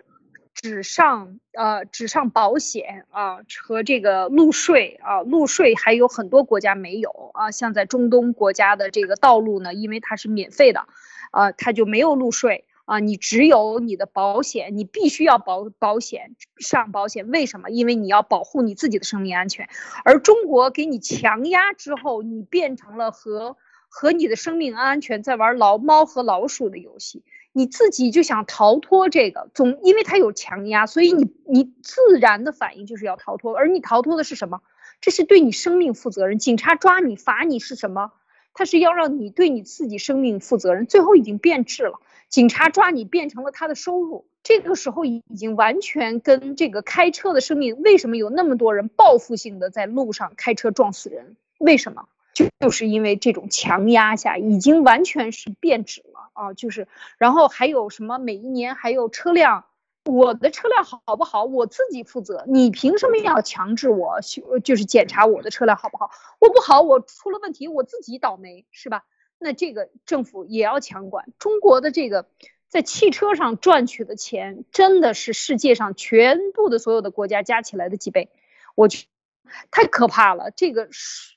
[0.56, 10.88] 只上呃只上保险啊和这个路税啊路税还有很多国家没有啊像在中东国家的这个道路呢，因为它是免费的，
[11.32, 17.70] 啊它就没有路税啊你只有你的保险，你必须要保保险上保险，为什么？
[17.70, 19.68] 因为你要保护你自己的生命安全，
[20.06, 23.58] 而中国给你强压之后，你变成了和
[23.90, 27.24] 和你的生命安全在玩老猫和老鼠的游戏。
[27.58, 34.60] 你自己就想逃脱这个，总因为它有强压，所以你你自然的反应就是要逃脱，而你逃脱的是什么？
[35.00, 36.38] 这是对你生命负责任。
[36.38, 38.12] 警察抓你罚你是什么？
[38.54, 40.86] 他是要让你对你自己生命负责任。
[40.86, 44.26] 最后已经变质了，警察抓你变成了他的收入。
[44.44, 51.38] 这个时候已经完全跟这个开车的生命，为什么有那么多人报复性的在路上开车撞死人？
[51.58, 52.10] 为什么？
[52.34, 56.54] 就就是因为这种强压下，已经完全是变质了啊！
[56.54, 58.20] 就是，然后还有什么？
[58.20, 59.66] 每一年还有车辆，
[60.04, 61.46] 我的车辆好不好？
[61.46, 64.60] 我自己负责，你凭什么要强制我修？
[64.60, 66.12] 就是检查我的车辆好不好？
[66.40, 69.04] 我不好，我出了问题，我自己倒霉，是吧？
[69.40, 71.26] 那这个政府也要强管。
[71.40, 72.28] 中国的这个
[72.68, 78.30] 在汽车上赚取的钱，真的是世界上全部的所有的国家加起来的几倍，
[78.76, 79.08] 我去，
[79.72, 80.52] 太可怕了。
[80.52, 81.34] 这个是。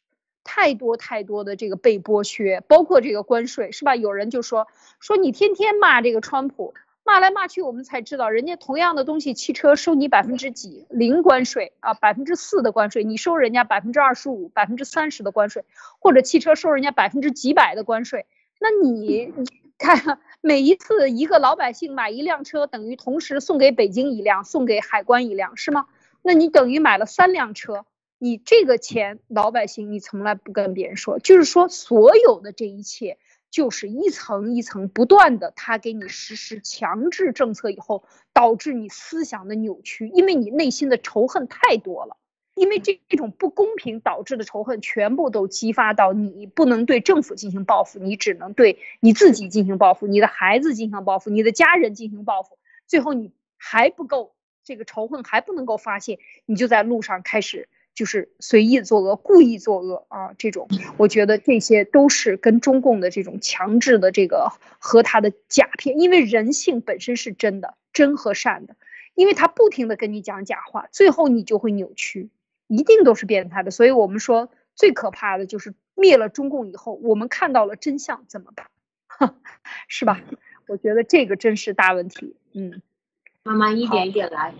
[0.50, 3.94] 太多太多的这个被剥削，包括这个关税，是吧？
[3.94, 4.66] 有人就说
[4.98, 6.72] 说你天天骂这个川普，
[7.04, 15.66] 骂来骂去，我们才知道人家同样的东西，汽车收你百分之几零关税啊，百分之四的关税，你收人家百分之二十五、百分之三十的关税，
[15.98, 18.24] 或者汽车收人家百分之几百的关税，
[18.58, 19.46] 那你你
[19.76, 25.84] 看每一次一个老百姓买一辆车，等于同时送给北京一辆，送给海关一辆，是吗？
[26.22, 27.84] 那你等于买了三辆车。
[28.18, 33.16] 你这个钱，老百姓你从来不跟别人说，就是说所有的这一切，
[33.50, 42.16] 就是一层一层不断的，他给你实施强制政策以后，导致你思想的扭曲，因为你内心的仇恨太多了，
[42.54, 52.58] 因为这这种不公平导致的仇恨，全部都激发到你不能对政府进行报复，你只能对你自己进行报复，你的孩子进行报复，你的家人进行报复，
[52.88, 57.68] 最后你还不够，这个仇恨还不能够发泄，你就在路上开始。
[57.98, 60.32] 就是随意作恶、故意作恶啊！
[60.38, 60.68] 这种，
[60.98, 68.76] 我觉得这些都是跟中共的这种强制的这个和他的假骗，因为人性本身是真的，真和善的，
[69.16, 72.30] 因为他不停的跟你讲假话，最后你就会扭曲，
[72.68, 73.72] 一定都是变态的。
[73.72, 78.68] 所以我们说最可怕的就是灭了中共以后，我们看到了真相怎么办？
[79.88, 80.22] 是吧？
[80.68, 82.36] 我觉得这个真是大问题。
[82.52, 82.80] 嗯。
[83.48, 84.52] 慢慢一点一点来。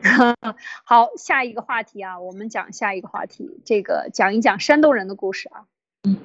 [0.84, 5.66] 好，下一个话题啊，我们讲下一个话题，这个讲一讲山东人的故事啊。
[6.04, 6.16] 嗯，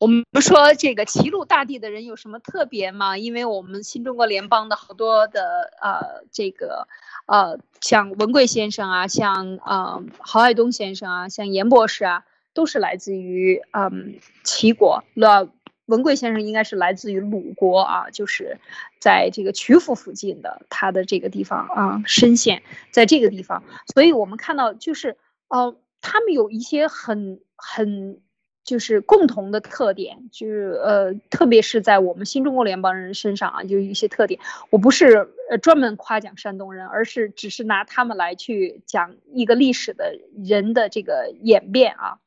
[0.00, 3.16] 我们说这个齐鲁大地的人有什么特别吗？
[3.16, 6.88] 因为我们新中国联邦的好多的呃，这个
[7.26, 15.50] 呃，像文贵先生啊，像呃郝海东先生啊，像严博士啊，都是来自于嗯齐国了。
[15.86, 18.58] 文贵先生应该是来自于鲁国啊，就是
[19.00, 23.64] 在这个曲阜附近的他的这个地方啊，深县在这个地方，
[23.94, 25.16] 所以我们看到就是
[25.48, 28.20] 呃，他们有一些很很
[28.64, 34.40] 就是共同的特点，就是呃，特别是在我们新中国联邦人身上啊，就一些特点。
[34.70, 42.18] 我不是呃专门夸奖山东人，而是只是拿他们来去讲一个历史的人的这个演变啊。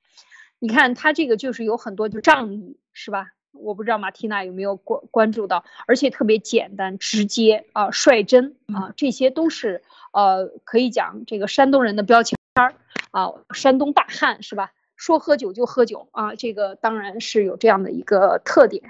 [0.59, 3.31] 你看他这个就是有很多就仗义，是吧？
[3.51, 9.83] 我不知道马蒂娜有没有关关注到，而且特别简单直接啊，率真啊，这些都是
[10.13, 12.73] 呃可以讲这个山东人的标签儿
[13.11, 14.71] 啊，山东大汉是吧？
[14.95, 18.83] 说喝酒就喝酒啊，这个当然是有这样的一个特点。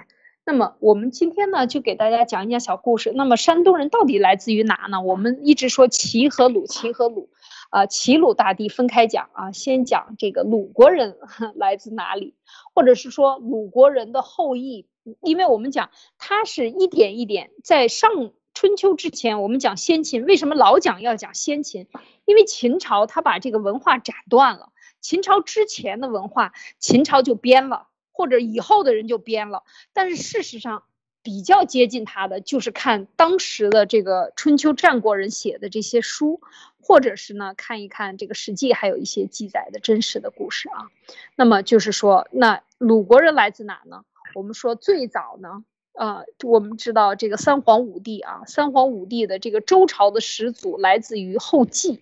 [0.44, 3.12] 那么我们今天呢，就给大家讲一讲小故事。
[3.14, 5.00] 那么山东人到底来自于哪呢？
[5.02, 7.28] 我们一直说齐和鲁，齐和鲁，
[7.70, 11.16] 啊，齐鲁大地分开讲啊，先讲这个鲁国人
[11.54, 12.34] 来自哪里，
[12.74, 14.86] 或者是说鲁国人的后裔，
[15.22, 21.86] 因为我们讲他是一点一点在上春秋之前，我们讲先秦，为什么老讲要讲先秦？
[22.24, 24.72] 因为秦朝他把这个文化斩断了。
[25.00, 29.62] 秦朝之前的文化，秦朝就编了，或者以后的人就编了。
[29.92, 30.82] 但是事实上，
[31.22, 36.40] 比较接近他的就是看当时的这个春秋战国人写的这些书，
[36.80, 40.88] 或者是呢看一看这个史记，还有一些记载的真实的故事啊。
[41.36, 44.04] 那么就是说，那鲁国人来自哪呢？
[44.34, 52.00] 我们说最早呢，呃，我们知道这个三皇五帝啊，三皇五帝的这个周朝的始祖来自于后稷。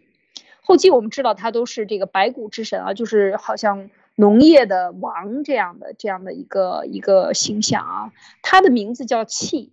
[0.60, 3.88] 后稷我们知道他都是这个白骨之神啊，就是好像
[4.20, 8.12] 农业的王这样的这样的一个一个形象啊。
[8.42, 9.70] 他的名字叫契，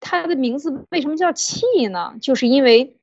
[0.00, 2.14] 他的名字为什么叫契呢？
[2.20, 2.94] 就是因为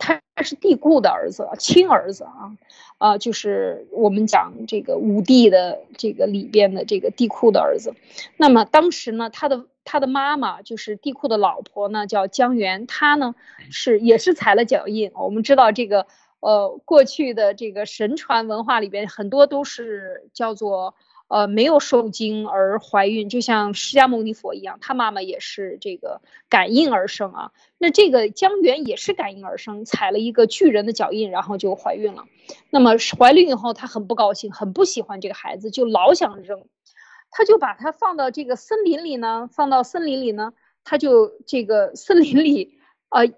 [0.00, 2.58] 他是帝喾的儿子，亲儿子啊
[2.98, 7.94] 啊，就是我们讲这个五帝的这个里边的这个帝喾的儿子。
[8.36, 13.36] 那么当时呢，他的他的妈妈就是帝喾的老婆呢，叫姜原，她呢
[13.70, 15.12] 是也是踩了脚印。
[15.14, 16.08] 我们知道这个。
[16.44, 20.94] 呃，过去的这个神传文化里边，很多都是叫做
[21.28, 26.20] 呃没有受精而怀孕，就像释迦牟尼佛一样，他妈妈也是这个
[26.50, 27.52] 感应而生啊。
[27.78, 32.24] 那这个姜元也是感应而生，踩了一个巨人的脚印，然后就怀孕了。
[32.68, 36.66] 那么怀孕以后，他很不高兴，很不喜欢这个孩子，就老想扔，
[37.30, 40.52] 他就把它放到这个森林里呢，放到森林里呢，
[40.84, 42.76] 他就这个森林里
[43.08, 43.32] 呃。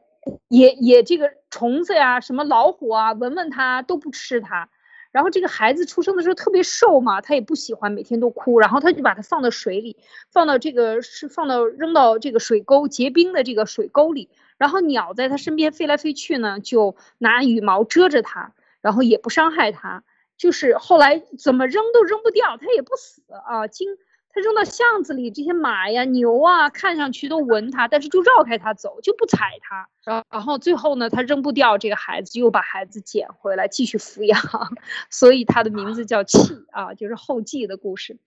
[0.48, 4.68] 也也这个虫子呀，什么老虎啊，闻闻它都不吃它。
[5.12, 8.58] 然后这个孩子出生的时候特别瘦嘛，他也不喜欢，每天都哭。
[8.60, 9.96] 然后他就把它放到水里，
[10.30, 14.28] 放到这个是放到扔到这个水沟结冰的这个水沟里。
[14.58, 18.52] 然后鸟在它身边飞来飞去呢，就拿羽毛遮着它，
[18.82, 20.04] 然后也不伤害它。
[20.36, 23.96] 就是后来怎么扔都扔不掉，它也不死啊，经。
[24.36, 29.88] 他扔到巷子里，这些马呀、牛啊，看上去都闻它，但是就绕开它走，就不踩它。
[30.04, 34.38] 然后，然后最后呢，他扔不掉这个孩子，又把孩子捡回来继续抚养，
[35.08, 36.38] 所以他的名字叫契
[36.70, 38.18] 啊，就是后继的故事。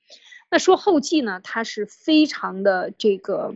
[0.50, 3.54] 那说后继呢，他是非常的这个，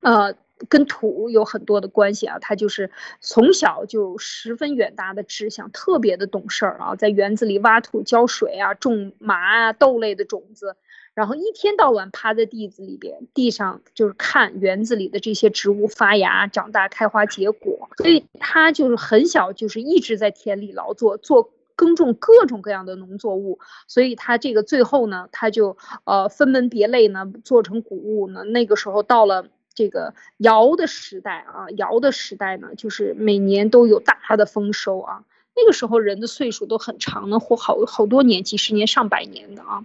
[0.00, 0.34] 呃，
[0.70, 2.38] 跟土有很多的关系啊。
[2.38, 2.90] 他就是
[3.20, 10.74] 从小就十分远大的志向，特别的懂事儿啊，在园子里挖土、浇水啊，种麻啊、豆类的种子。
[11.14, 17.90] 然后一天到晚趴在地子里边，地上就是看园子里的这些植物发芽、长大、开花、结果。
[17.98, 23.58] 所以他就是很小，就是一直在田里劳作，做耕种各种各样的农作物。
[23.86, 28.42] 所以他这个最后呢，他就呃分门别类呢，做成谷物呢。
[28.44, 35.24] 那个时候到了这个尧的时代啊，尧的时代呢，就是每年都有大的丰收啊。
[35.54, 39.84] 那个时候人的岁数都很长呢，活好好多年、几十年、上百年的啊。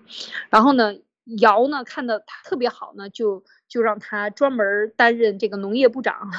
[0.49, 0.95] 然后呢？
[1.39, 6.31] 尧呢看的他特别好呢，就就让他专门担任这个农业部长，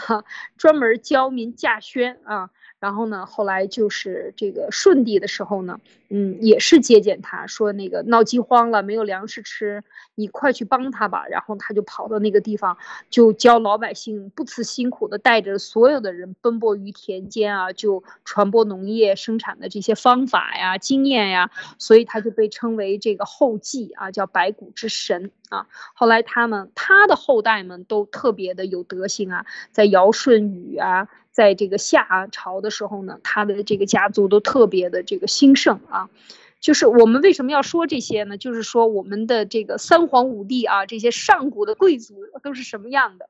[0.56, 2.50] 专门教民稼轩啊。
[2.80, 9.82] 然后呢，后来就是这个舜帝的时候呢，嗯，也是接见他，说那个闹饥荒了，没有粮食吃，
[10.14, 11.26] 你快去帮他吧。
[11.26, 12.78] 然后他就跑到那个地方，
[13.10, 25.66] 就教老百姓不辞辛苦的带着所有的人奔波于田间啊，就传播农业生产的这些方法呀、经验呀，所以他就被称为这个后继啊，叫白骨之神啊。
[25.94, 31.08] 后来他们他的后代们都特别的有德行啊，在尧舜禹啊。
[31.38, 36.10] 在这个夏朝的时候呢，他的这个家族都特别的这个兴盛啊。
[36.58, 38.36] 就是我们为什么要说这些呢？
[38.36, 43.28] 就是说我们的这个三皇五帝啊，这些上古的贵族都是什么样的？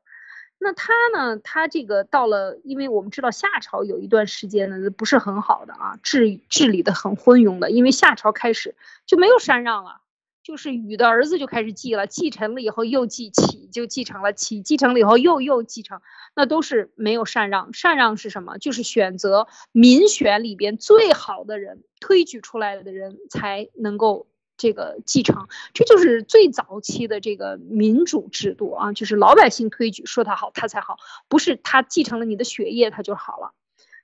[0.59, 1.37] 那他呢？
[1.37, 10.01] 他这个到了，因为我们知道夏朝有一段时间呢不是很好的啊，治治理的很昏庸的，因为夏朝开始就没有禅让了。
[10.49, 16.01] 就是禹的儿子就开始继了，继承了以后又继启就继承了，启继承了以后又又继承，
[16.35, 17.71] 那都是没有禅让。
[17.73, 18.57] 禅让是什么？
[18.57, 24.27] 就是选择民选里边最好的人，推举出来的人才能够
[24.57, 30.97] 这个继承，这就是最早期的这个民主制度啊，就是老百姓推举说他好他才好，
[31.29, 33.53] 不是他继承了你的血液他就好了。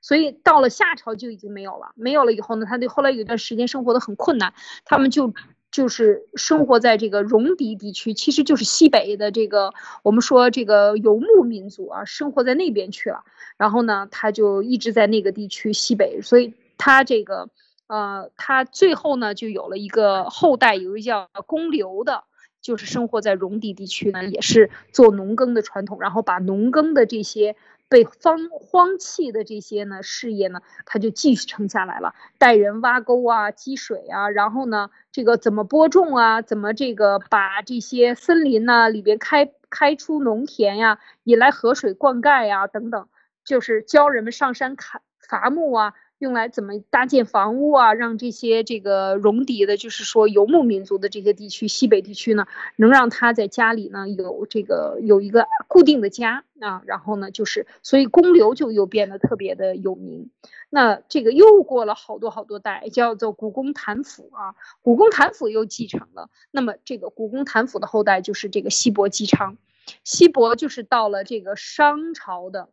[0.03, 4.53] 所以到了夏朝就已经没有了，没有了以后呢，他对后来有一段时间生活的很困难，
[4.85, 5.33] 他们就
[5.75, 13.25] 就是生活在这个戎狄地区，其实就是西北的这个我们说这个游牧民族啊，生活在那边去了。
[13.57, 17.49] 然后呢，他就一直在那个地区西北，所以他这个。
[17.87, 22.25] 呃，他最后呢，就有了一个后代，有一个叫公刘的，
[22.63, 27.57] 就是生活在戎狄地区呢，也是做农耕的传统，然后把农耕的这些
[27.95, 43.07] 被荒荒弃的这些呢事业呢，他就继续撑下来了，带人挖沟啊、积水啊，然后呢，这个怎么播种啊，怎么这个把这些森林呢里边开开出农田呀，引来河水灌溉呀等等，
[43.45, 45.95] 就是教人们上山砍伐木啊。
[46.25, 47.93] 用来怎么搭建房屋啊？
[47.93, 52.47] 让这些这个戎狄的，就是说游牧民族的这些地区，西北地区呢，
[52.77, 56.83] 能让他在家里呢有这个有一个固定的家啊。
[56.87, 60.31] 然后呢，就是所以公刘就又变得特别的有名。
[60.71, 64.55] 那这个又过了好多好多代，叫做古公谭府啊。
[64.81, 66.31] 古公谭府又继承了。
[66.51, 69.59] 那么这个古公谭府的后代就是这个西伯姬昌。
[70.05, 72.71] 西伯就是到了这个商朝的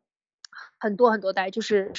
[0.80, 1.92] 很多很多代，就是。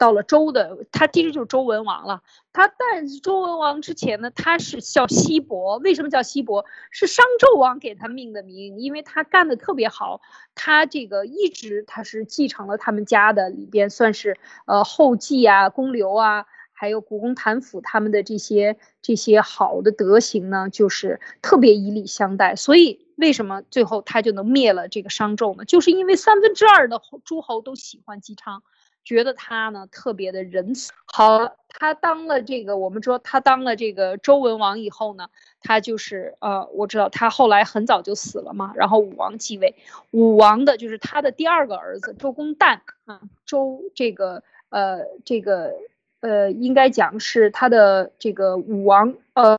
[0.00, 2.22] 到了周的，他其实就是周文王了。
[2.54, 5.76] 他但是周文王之前呢，他是叫西伯。
[5.76, 6.64] 为什么叫西伯？
[6.90, 10.22] 是商纣王给他命的名，因为他干的特别好。
[10.54, 22.56] 他这个一直他是继承了他们家的里边，算是呃后继啊，公刘啊，还有古公谭府他们的这些这些好的德行呢，就是特别以礼相待。
[22.56, 25.66] 所以为什么最后他就能灭了这个商纣呢？
[25.66, 28.62] 就是因为三分之二的诸侯都喜欢姬昌。
[29.04, 30.92] 觉得他呢特别的仁慈。
[31.06, 35.28] 好，他当了这个，我们说他当了这个周文王以后呢，
[35.60, 39.74] 他就是呃，我知道他后来很早就死了嘛，然后武王继位，
[40.12, 45.74] 武王的就是他的第二个儿子周公旦啊，周这个呃这个
[46.20, 49.58] 呃应该讲是他的这个武王呃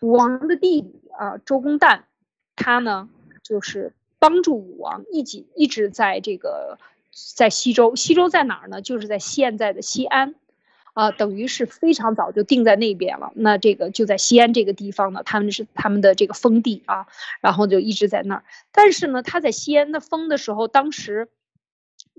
[0.00, 2.02] 武王的弟弟啊，周公旦，
[2.54, 3.08] 他呢
[3.42, 6.78] 就是帮助武王一起一直在这个。
[7.34, 8.82] 在西周，西周在哪儿呢？
[8.82, 10.34] 就是在现在的西安，
[10.92, 13.32] 啊，等于是非常早就定在那边了。
[13.34, 17.06] 那这个就在西安这个地方呢，他们是他们的这个封地啊，
[17.40, 18.44] 然后就一直在那儿。
[18.70, 21.28] 但是呢，他在西安的封的时候，当时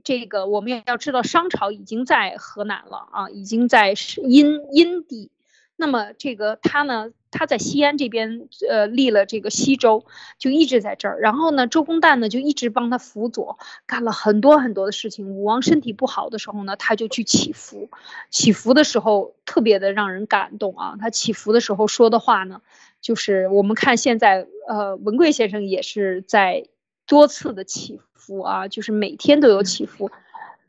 [0.04, 3.94] 这个我们也要知道，商朝已经在河南了啊，已经在
[4.24, 5.30] 殷殷地。
[5.78, 7.12] 那么这个他呢？
[7.30, 10.06] 他在西安这边，呃，立了这个西周，
[10.40, 11.20] 就一直在这儿。
[11.20, 15.28] 然后呢，周公旦呢就一直帮他辅佐，干了很多很多的事情。
[15.28, 17.92] 武王身体不好的时候呢，他就去祈福，
[18.32, 20.96] 祈福的时候特别的让人感动啊。
[21.00, 22.62] 他祈福的时候说的话呢，
[23.02, 26.66] 就是我们看现在，呃，文贵先生也是在
[27.06, 30.10] 多次的祈福啊，就是每天都有祈福，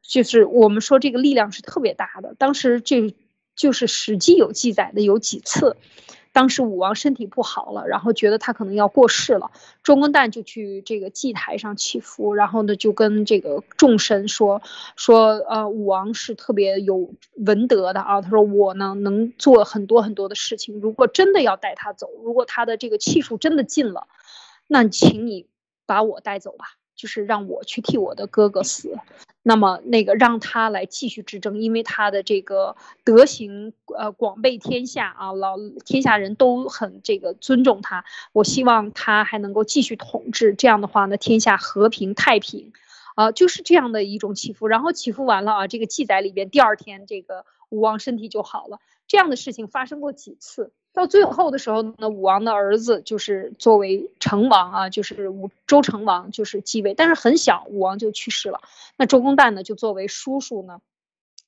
[0.03, 2.35] 就是我们说这个力量是特别大的。
[2.37, 3.15] 当时这
[3.59, 5.77] 就是《史记》有记载的有几次。
[6.31, 9.51] 当时武王身体不好了，然后觉得他可能要过世了，
[9.83, 14.63] 周公旦就去这个祭台上祈福，然后呢就跟这个众神说
[14.95, 24.07] 说，呃，武王是特别有文德的啊，他说我呢能做很多很多的事情，如果真的要带他走，如果他的这个气数真的尽了，
[24.69, 25.47] 那请你
[25.87, 26.67] 把我带走吧。
[26.95, 28.99] 就是让我去替我的哥哥死，
[29.49, 38.05] 那么那个让他来继续执政，因为他的这个德行，呃，广被天下啊，老天下人都很这个尊重他。
[38.35, 42.73] 我希望他还能够继续统治，这样的话呢，天下和平太平，
[43.15, 44.67] 啊，就是这样的一种祈福。
[44.67, 48.81] 然后祈福完了啊，这个记载里边，第二天这个武王身体就好了。
[49.07, 50.73] 这样的事情发生过几次。
[50.93, 58.61] 到最后的时候呢，武王的儿子就是作为成王啊，就是武周成王，就是继位，但是很小，武王就去世了。
[58.97, 60.81] 那周公旦呢，就作为叔叔呢，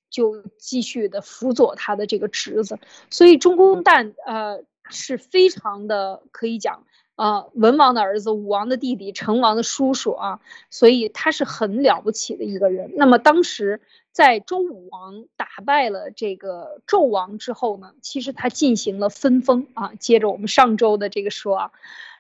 [0.09, 2.79] 就继续的辅佐他的这个侄子。
[3.11, 6.85] 所以周公旦呃是非常的可以讲
[7.17, 10.41] 啊，文王的儿子，武王的弟弟，成王的叔叔啊，
[10.71, 12.93] 所以他是很了不起的一个人。
[12.95, 13.81] 那么当时。
[14.13, 19.93] 在周武王打败了这个纣王之后呢，其实他进行了分封啊。
[19.95, 21.73] 接着我们上周的这个说啊，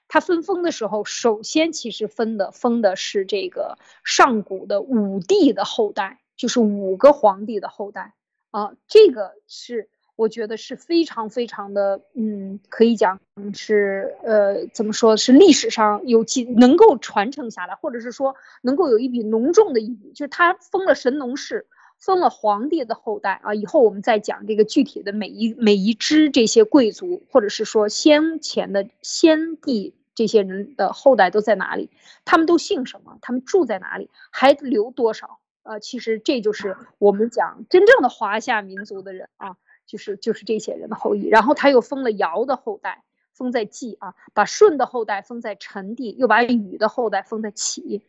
[0.07, 8.15] 他分封的时候，首先其实分的封的是这个上古的五帝的后代，就是五个皇帝的后代
[8.53, 8.73] 啊。
[8.87, 13.21] 这个是我觉得是非常非常的，嗯，可以讲
[13.53, 21.67] 是呃，怎么说是历史上有记能够传承下来，或者是说能够有一笔浓重的一笔，就是他封了神农氏。
[22.01, 23.55] 封了皇帝的后代啊。
[23.55, 31.91] 以后我们再讲这个具体的每一每一支这些贵族，或者是说先前的先帝这些人的后代都在哪里？
[32.25, 33.19] 他们都姓什么？
[33.23, 34.11] 他们住在哪里？
[34.31, 35.39] 还留多少？
[35.63, 41.29] 呃，其实这就是我们讲真正的华夏民族的人啊，就是就是这些人的后裔。
[41.29, 43.05] 然后他又封了尧的后代。
[43.41, 48.03] 封在季啊，把舜的后代封在陈地，又把禹的后代封在启。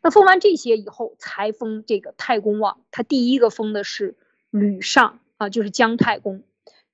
[0.00, 2.80] 那封完这些以后，才封这个太公望。
[2.90, 4.16] 他第一个封的是
[4.48, 6.42] 吕尚啊，就是姜太公。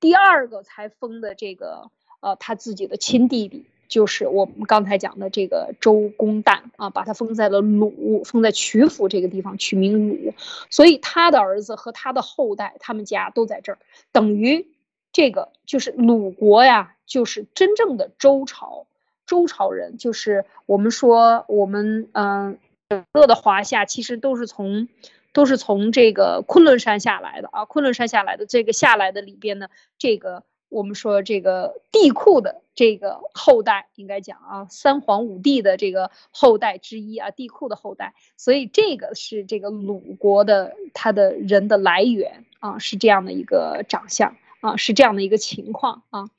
[0.00, 10.34] 第二个才封的这个呃他自己的亲弟弟，就是我们刚才讲的这个周公旦啊，把他封在了鲁，封在曲阜这个地方，取名鲁。
[10.68, 13.78] 所以他的儿子和他的后代，他们家都在这儿，
[14.10, 14.73] 等于。
[15.14, 18.88] 这个就是鲁国呀，就是真正的周朝，
[19.26, 22.58] 周朝人就是我们说我们嗯，
[22.88, 24.88] 整个的华夏其实都是从
[25.32, 44.34] 都是从这个昆仑山下来的啊，昆仑山下来的这个下来的里边呢，这个我们说这个帝喾的这个后代应该讲啊，三皇五帝的这个后代之一啊，帝喾的后代，所以这个是这个鲁国的他的人的来源啊，是这样的一个长相。
[44.64, 46.30] 啊，是这样的一个情况啊，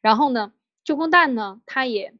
[0.00, 0.52] 然后呢，
[0.84, 2.14] 周公旦呢，他也，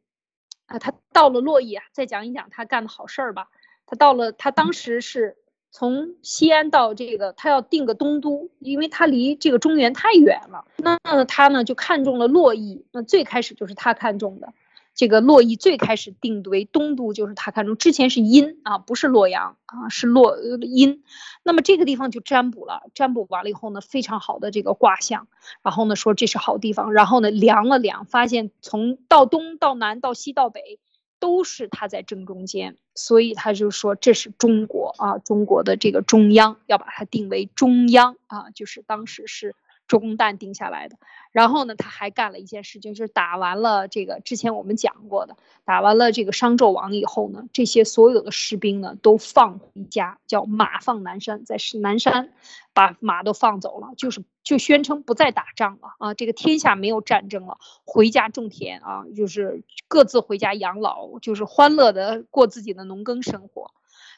[0.67, 3.49] 啊，他到了洛邑啊，再讲一讲他干的好事儿吧。
[3.87, 5.37] 他到了，他当时是
[5.71, 10.65] 从西安到这个，他要定个东都，因为他离这个中原太远了。
[10.79, 14.53] 那他呢就看中了洛邑，那最开始就是他看中的。
[14.95, 17.77] 这个洛邑最开始定为东都，就是他看中。
[17.77, 21.03] 之前是殷啊，不是洛阳啊，是洛殷。
[21.43, 25.29] 那么这个地方就占卜了，占卜完了以后呢，非常好的这个卦象，
[25.63, 30.79] 然后呢说这是好地方，然后呢量了量，发现从到东到南到西到北
[31.19, 39.55] 都是他在正中间，所以他就说这是中国啊，中国的这个中央要把它定为中央啊，就是当时是。
[39.93, 40.97] 周公旦定下来的，
[41.33, 45.37] 然后呢，他还干了一件事情，就是打完了这个之前我们讲过的，
[45.67, 52.33] 打完了这个商纣王以后呢，这些所有的士兵呢都放回家，叫马放南山，在南山
[52.73, 63.73] 把马都放走了，就是就宣称不再打仗了啊，这个天下没有战争了，回家种田啊，就是各自回家养老，就是欢乐的过自己的农耕生活。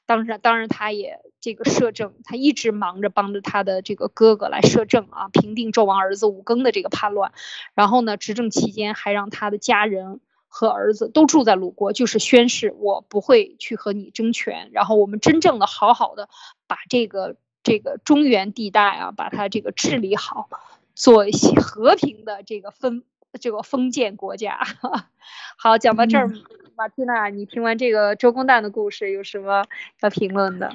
[0.07, 7.33] 当然，当然，他也这个摄政，他一直忙着帮着他的这个哥哥来摄政啊，平定纣王儿子武庚的这个叛乱。
[7.75, 14.71] 然后呢，执政期间还让他的家人和儿子都住在鲁国，就是宣誓我不会去和你争权。
[14.73, 16.29] 然后我们真正的好好的
[16.67, 20.49] 把这个这个中原地带啊，把它这个治理好，
[20.95, 23.03] 做一些和平的这个分
[23.39, 24.59] 这个封建国家。
[25.57, 26.30] 好，讲到这儿。
[26.76, 29.64] 马蒂娜，你听完这个周公旦的故事有什么
[30.01, 30.72] 要评论的？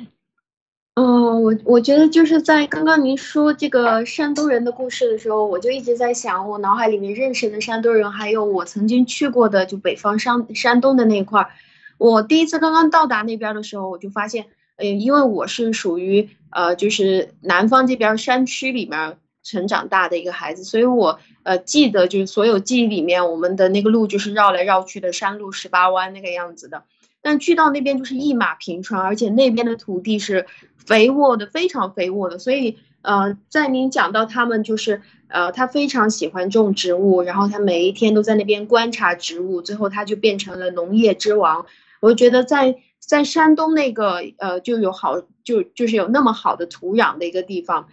[0.93, 11.49] 嗯，我我觉得就是在刚刚您说这个山东人的故事的时候，我就一直在想，我脑海里面认识的山东人，还有我曾经去过的就北方山山东的那块儿。
[11.97, 14.45] 我第一次刚刚到达那边的时候，我就发现，
[14.77, 19.17] 呃，因为我是属于呃，就是南方这边山区里面。
[19.49, 26.83] 成长大的一个孩子，所以我呃记得就是所有记忆里面，我们的那个路就是绕来绕去的山路十八弯那个样子的。
[27.21, 30.45] 但去到那边就是一马平川，而且那边的土地是
[30.77, 32.37] 肥沃的，非常肥沃的。
[32.37, 41.65] 所以呃，在您讲到他们就是呃，他非常喜欢种植物，然后他每一天都在那边观察植物，最后他就变成了农业之王。
[41.99, 47.89] 我觉得在在山东那个呃就有好就就是有那么好的土壤的一个地方。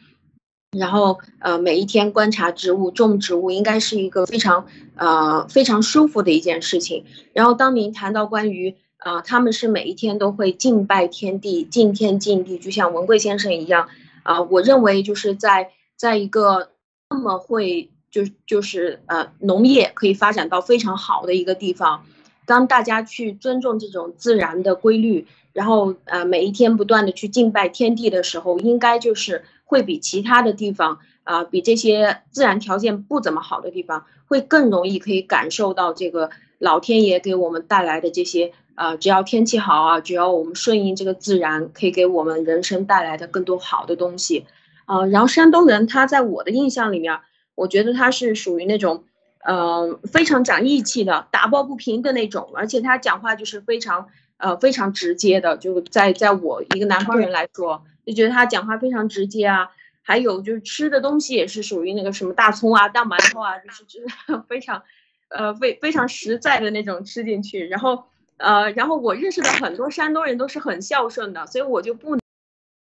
[0.78, 4.66] 然后，呃，每一天观察植物、种植物，应该是一个非常，
[4.96, 7.04] 呃，非常舒服的一件事情。
[7.32, 13.88] 然后，当您谈到关于，啊，他们是每一天都会敬拜天地、敬天敬地，就像文贵先生一样，
[14.22, 16.70] 啊，我认为就是在在一个
[17.10, 22.04] 那么会，就就是呃，农业可以发展到非常好的一个地方，
[22.44, 29.44] 当大家去尊重这种自然的规律，然后，呃，每一天不断的去敬拜天地的时候，应该就是。
[29.66, 44.46] 会比其他的地方啊，比这些自然条件不怎么好的地方，会更容易可以感受到这个老天爷给我们带来的这些啊，只要天气好啊，只要我们顺应这个自然，可以给我们人生带来的更多好的东西
[44.84, 45.04] 啊。
[45.06, 47.18] 然后山东人他在我的印象里面，
[47.56, 49.02] 我觉得他是属于那种
[49.44, 54.06] 呃非常讲义气的，打抱不平的那种，而且他讲话就是非常
[54.36, 57.82] 呃非常直接的，就在在我一个南方人来说。
[58.07, 59.70] 就觉得他讲话非常直接啊，
[60.02, 64.07] 还有就是吃的东西也是属于那个什么大葱啊、大馒头啊，就是就是
[64.48, 64.82] 非常，
[65.28, 67.66] 呃，非非常实在的那种吃进去。
[67.68, 68.04] 然后，
[68.38, 72.16] 呃，然后我认识的很多山东人都是很孝顺的，所以我就不。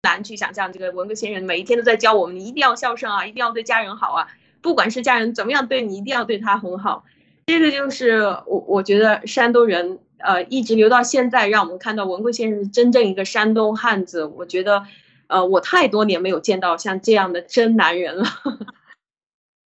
[0.02, 4.28] 难去想象，这个文革先生每一天都在教我们，一定要孝顺啊，一定要对家人好啊，
[4.62, 7.04] 不管是家人怎么样对你，一定要对他很好。
[7.48, 14.26] 这个就是我我觉得山东人，呃，一直留到现在，让我们看到文贵先生是真正一个山东汉子。
[14.26, 14.86] 我觉得，
[15.28, 18.26] 呃，我太多年没有见到像这样的真男人了。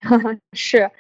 [0.54, 0.92] 是，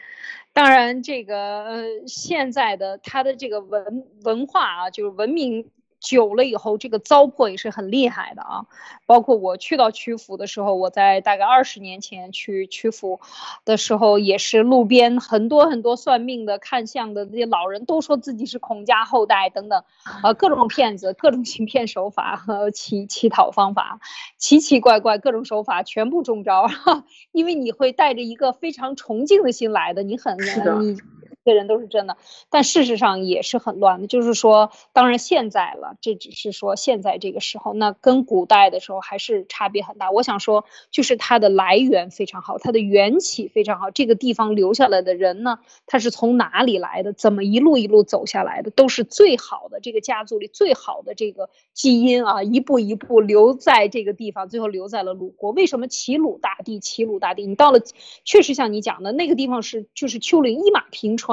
[0.53, 5.69] 当然这个呃，现在的他的这个文文化啊，就是文明。
[6.01, 8.65] 久了以后，这个糟粕也是很厉害的啊。
[9.05, 13.21] 包括我去到曲阜的时候，我在大概二十年前去曲阜
[13.63, 19.83] 的时候，也是路边很多很多算命的、看相的这些老人都说自己是孔家后代等等，
[20.23, 23.99] 啊，各种骗子、各种行骗手法和乞乞讨方法，
[24.37, 26.67] 奇奇怪怪各种手法全部中招。
[27.31, 30.35] 因为你会带着一个非常崇敬的心来的，你很
[30.81, 30.97] 你。
[31.43, 32.17] 这人都是真的，
[32.49, 34.07] 但事实上也是很乱的。
[34.07, 40.11] 就是说，当然现在了，这只是说现在这个时候，那跟古代的时候还是差别很大。
[40.11, 43.89] 我想说，就是它的来源非常好，它的缘起非常好。
[43.89, 47.11] 这个地方留下来的人呢，他是从哪里来的？
[47.11, 48.69] 怎么一路一路走下来的？
[48.69, 55.51] 都是最好的这个家族里最好的这个基因啊，一步一步留在这个地方，最后留在了鲁国。
[55.51, 56.79] 为什么齐鲁大地？
[56.79, 57.79] 齐鲁大地，你到了，
[58.23, 61.30] 确实像你讲的那个地方是就是丘陵一马平川。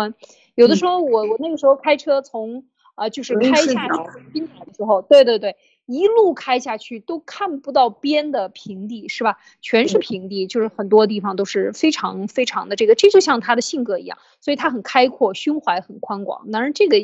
[0.54, 9.38] 有的时候我我那个时候开车从啊就是开下去滨海的时候，对对对，一路开下去都看不到边的平地是吧？
[9.60, 16.50] 全是平地，就是很多地方都是非常非常的这个，这就像他的性格一样，所以他很开阔，胸怀很宽广。
[16.50, 16.96] 当然这个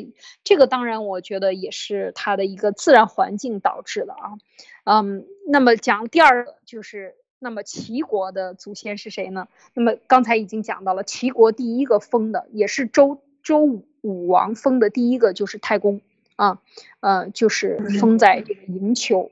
[0.43, 4.33] 这个当然我觉得也是他的一个自然环境导致的啊。
[4.83, 7.15] 嗯，那么讲第二个就是。
[7.45, 9.47] 那么齐国的祖先是谁呢？
[9.75, 16.01] 那么刚才已经讲到了，齐国第一个封的也是周周武王封的第一个就是太公
[16.37, 16.59] 啊，
[17.01, 19.29] 呃，就是封在这个营丘。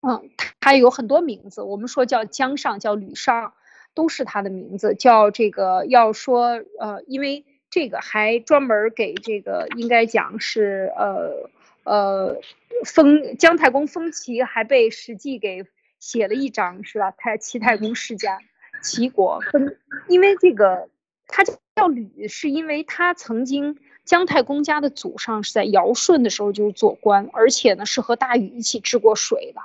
[0.00, 0.30] 嗯，
[0.60, 3.52] 他有很多名字，我们说叫姜尚，叫吕尚，
[3.92, 4.94] 都是他的名字。
[4.94, 11.50] 叫这个要说呃，因为这个还专门给这个应该讲是呃
[11.84, 12.40] 呃
[12.86, 15.66] 封姜太公封齐，还被史记给。
[16.06, 17.10] 写了一章是吧？
[17.10, 18.38] 太齐太公世家，
[18.80, 19.76] 齐国分，
[20.06, 20.88] 因为这个
[21.26, 29.60] 他叫吕，是因为他曾经姜太公家的祖上是在尧舜的时候就是做官，而且呢是和大禹一起治过水的。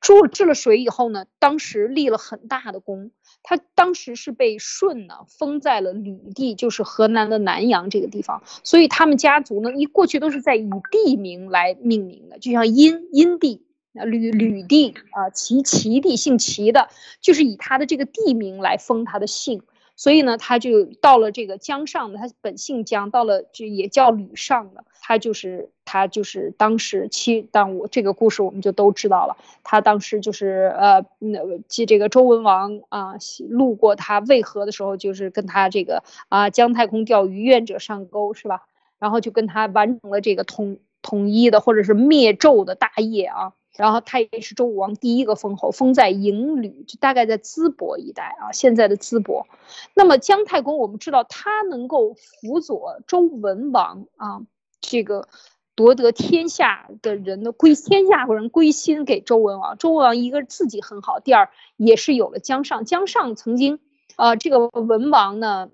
[0.00, 3.10] 治治了水以后呢，当时立了很大的功。
[3.42, 8.42] 他当时是被舜呢封在了吕地，就是河南的南阳这个地方。
[8.64, 13.65] 所以他们家族呢，一过去都是在以地名来命名的，就像殷殷地。
[14.04, 16.88] 吕吕地啊，齐齐地，姓齐的，
[17.20, 19.62] 就是以他的这个地名来封他的姓，
[19.96, 33.14] 所以呢，他就到了这个江上的，他本姓江，到了就也叫吕尚的，他就是他就是当时七，但我这个故事我们就都知道了，他当时就是呃，那这这个周文王啊，
[33.48, 38.62] 路过他渭河的时候，就是跟他这个啊姜太公钓鱼，愿者上钩，是吧？
[38.98, 43.52] 然后就跟他完成了这个统统一的或者是灭纣的大业啊。
[43.76, 49.46] 然后他也是周武王第一个封侯，封在营吕，就大概在淄博一带啊，现在的淄博。
[49.94, 54.40] 那么姜太公，我们知道他能够辅佐周文王啊，
[54.80, 55.28] 这个
[55.74, 59.76] 夺得天下的人的归天下人归心给周文王。
[59.76, 62.84] 周文王一个自己很好，第二也是有了姜尚。
[62.84, 63.78] 姜尚曾经
[64.16, 65.68] 啊，这个文王呢，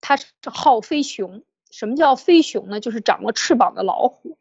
[0.00, 1.42] 他是好飞熊。
[1.70, 2.80] 什么叫飞熊呢？
[2.80, 4.38] 就是长了翅膀的老虎。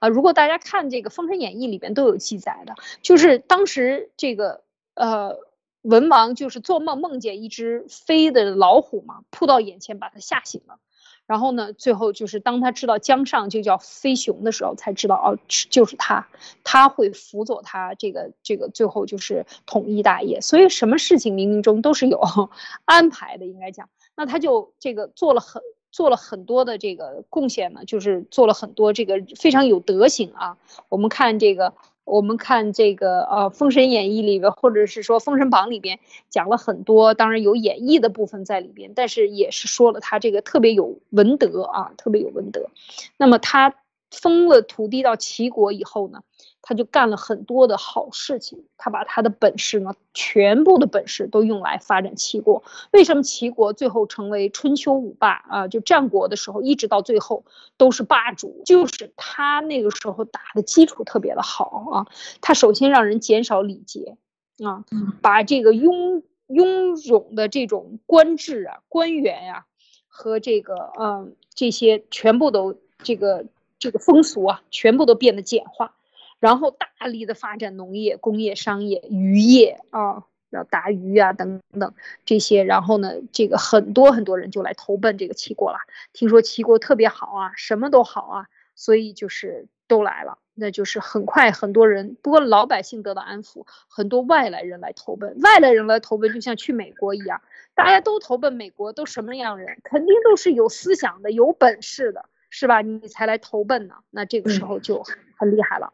[0.00, 4.62] 啊，如果大家看这个《封神演义》里边都有记载的，就是当时这个
[4.94, 5.38] 呃
[5.82, 10.78] 文王就是做梦梦见一只飞的老虎嘛，扑到眼前把他吓醒了，
[11.26, 16.28] 然后呢，最后就是当他知道姜尚就叫飞熊的时候，才知道哦，就是他，
[16.64, 22.18] 他会辅佐他这个这个最后就是统一大业，所以什么事情冥冥中都是有
[22.86, 25.62] 安排的，应该讲，那他就这个做了很。
[25.92, 30.56] 做了很多的这个贡献呢，就是做了很多这个非常有德行啊。
[30.88, 31.74] 我们看这个，
[32.04, 42.70] 我们看这个呃《封神演义》里边，或者是说《封神榜》里边讲了很多，当然有演绎的部分在里边，但是也是说了他这个特别有文德啊，特别有文德。
[43.16, 43.74] 那么他
[44.10, 46.22] 封了土地到齐国以后呢？
[46.62, 52.62] 他就干了很多的好事情，他把他的本事呢，全部的本事都用来发展齐国。
[52.92, 55.68] 为什么齐国最后成为春秋五霸啊？
[55.68, 57.44] 就战国的时候，一直到最后
[57.76, 62.06] 都是霸主，就是他那个时候打的基础特别的好啊。
[62.40, 64.16] 他首先让人减少礼节
[64.62, 64.84] 啊，
[65.22, 69.64] 把这个庸庸庸的这种官制啊、官员呀
[70.08, 73.46] 和这个嗯这些全部都这个
[73.78, 75.94] 这个风俗啊，全部都变得简化。
[76.40, 82.64] 然后大力的发展农业、工业、商业、渔业啊，要打鱼啊等等这些。
[82.64, 85.78] 然后呢，这个很多很多人就来投奔这个齐国了。
[86.12, 90.38] 听说齐国特别好啊，什么都好啊，所以就是都来了。
[90.54, 95.38] 那就是很快很多人，不过老百姓得到安抚，很多外来人来投奔。
[95.40, 97.40] 外来人来投奔，就像去美国一样，
[97.74, 99.78] 大家都投奔美国，都什么样人？
[99.84, 102.24] 肯定都是有思想的、有本事的。
[102.52, 102.82] 是吧？
[102.82, 105.04] 你才来投奔呢，那这个时候就
[105.36, 105.92] 很厉害了，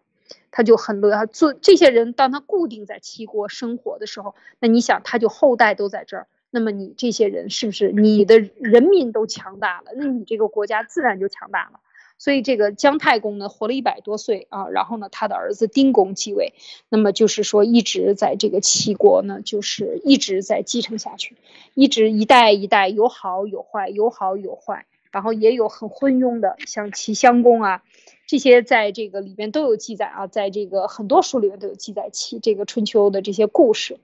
[0.57, 1.26] 他就很乐。
[1.26, 9.90] 做这些人，当他固定在齐国生活的时候，那你想，他就后代都在这儿，那么你这些人是不是你的人民都强大了？
[9.94, 11.80] 那你这个国家自然就强大了。
[12.16, 16.54] 所以这个姜太公呢，活了一百多岁啊，然后呢，他的儿子丁公继位，
[16.88, 21.36] 那么就是说一直在这个齐国呢，就是一直在继承下去，
[21.74, 24.86] 一直一代一代有好有坏，有好有坏。
[25.12, 27.82] 然后也有很昏庸的，像齐襄公啊，
[28.27, 33.99] 这些在这个里边都有记载啊，在这个很多书里面都有记载齐这个春秋的这些故事。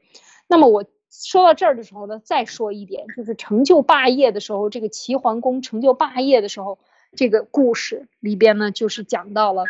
[0.46, 6.78] 那么我说到这儿的时候呢，再说一点，就是成就霸业的时候，这个齐桓公成就霸业的时候，
[7.16, 9.64] 这个故事里边呢，就是讲到了，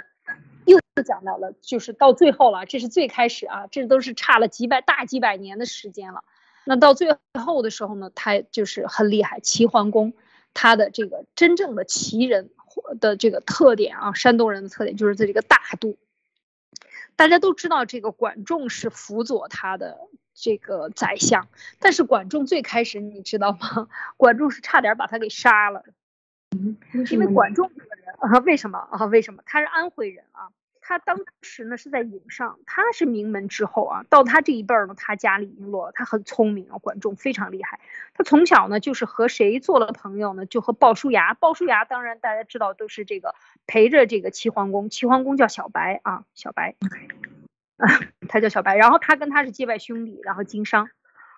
[0.66, 6.22] 又讲到了，就是到最后了，这是最开始啊，这都是差了几百大几百年的时间了。
[6.64, 10.12] 那到最后的时候呢，他就是很厉害，齐桓公。
[10.55, 12.50] 他的这个真正的齐人
[13.00, 15.98] 的这个特点啊，山东人的特点就是在这个大度。
[17.14, 19.98] 大家都知道，这个管仲是辅佐他的
[20.34, 21.48] 这个宰相，
[21.78, 23.88] 但是管仲最开始你知道吗？
[24.16, 25.84] 管仲是差点把他给杀了，
[27.10, 29.04] 因为管仲这个人啊，为什么啊？
[29.04, 29.42] 为什么？
[29.44, 30.48] 他是安徽人啊。
[30.84, 34.04] 他当时呢是在颍上，他是名门之后啊。
[34.10, 35.92] 到他这一辈儿呢，他家里已经落了。
[35.92, 37.78] 他很聪明啊，管仲非常厉害。
[38.14, 40.44] 他从小呢就是和谁做了朋友呢？
[40.44, 41.34] 就和鲍叔牙。
[41.34, 43.34] 鲍叔牙当然大家知道都是这个
[43.66, 44.90] 陪着这个齐桓公。
[44.90, 46.74] 齐桓公叫小白啊，小白，
[47.76, 47.86] 啊，
[48.28, 48.76] 他叫小白。
[48.76, 50.90] 然后他跟他是结拜兄弟，然后经商。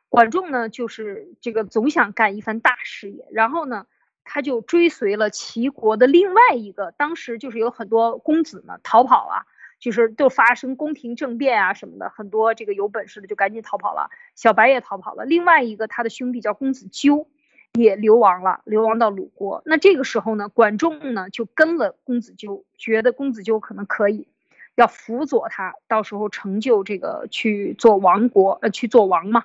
[0.09, 3.86] 管仲呢就是这个总想干一番大事业，然后呢。
[4.25, 9.47] 他就追随了齐国的另外一个，当时就是有很多公子呢逃跑了，
[9.79, 15.25] 就是都发生宫廷政变啊什么的，很多这个有本事的就赶紧逃跑了，小白也逃跑了。
[15.25, 17.29] 另外一个他的兄弟叫公子纠，
[17.75, 19.62] 也流亡了，流亡到鲁国。
[19.66, 24.27] 那这个时候呢，管仲呢就跟了公子纠，觉得公子纠可能可以，
[24.75, 29.45] 要辅佐他，到时候成就这个去做王国，呃，去做王嘛。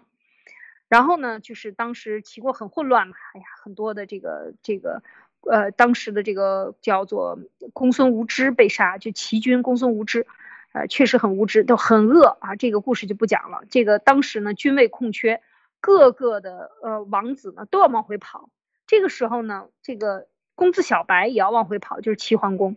[0.90, 5.04] 然后呢，就是当时齐国很混乱嘛，哎呀，很多的这个这个，
[5.42, 7.40] 呃，当时的这个叫做
[7.74, 10.26] 公孙无知被杀，就齐军公孙无知，
[10.74, 12.56] 呃，确实很无知，都很恶啊。
[12.56, 13.62] 这个故事就不讲了。
[13.70, 15.42] 这个当时呢，军位空缺，
[15.80, 18.50] 各个的呃王子呢都要往回跑。
[18.88, 22.76] 这个时候呢，这个公子小白也要往回跑，就是齐桓公。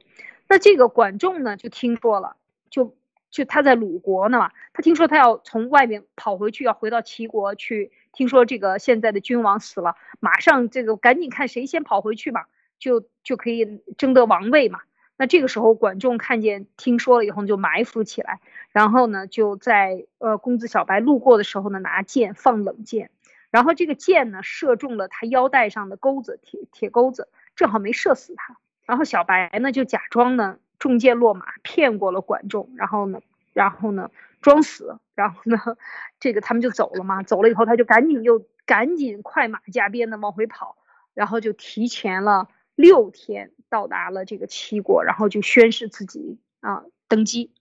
[0.48, 2.36] 那这个管仲呢就听说了，
[2.68, 2.94] 就。
[3.32, 7.90] 就他在鲁国呢嘛，他听说他要从外面跑回去，要回到齐国去。
[8.12, 12.44] 听说这个现在的君王死了，马上这个赶紧看谁先跑回去嘛，
[12.78, 14.80] 就就可以争得王位嘛。
[15.16, 18.40] 那这个时候管仲看见听说了以后就埋伏起来，
[18.70, 23.10] 然后呢就在呃公子小白路过的时候呢拿箭放冷箭，
[23.50, 28.56] 然后这个箭呢射中了他腰带上的钩子铁铁钩子，正好没射死他。
[28.84, 30.58] 然后小白呢就假装呢。
[30.78, 33.20] 中箭落马，骗过了管仲，然后呢，
[33.52, 34.10] 然后呢，
[34.43, 35.59] 装死，然后呢，
[36.20, 37.22] 这个他们就走了嘛。
[37.22, 40.76] 走了以后，他就赶紧又赶紧快马加鞭的往回跑，
[41.14, 47.53] 然后就提前了六天到达了这个齐国，然后就宣誓自己啊登基。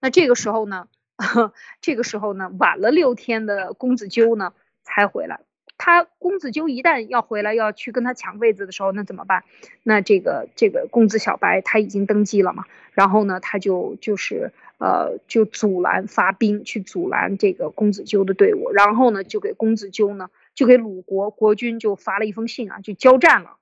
[0.00, 0.88] 那这个时候呢，
[1.80, 5.40] 这个时候呢，晚了六天的公子纠呢才回来。
[5.76, 9.42] 他公子纠一旦要回来要去跟他抢位子的时候，那怎么办？
[9.82, 12.64] 那这个这个公子小白他已经登基了嘛？
[12.92, 14.52] 然后呢，他就就是
[14.84, 23.56] 呃就阻拦发兵去阻拦这个公子纠的队伍，然后呢就给公子纠呢就给鲁国国君就发了一封信啊，就交战了，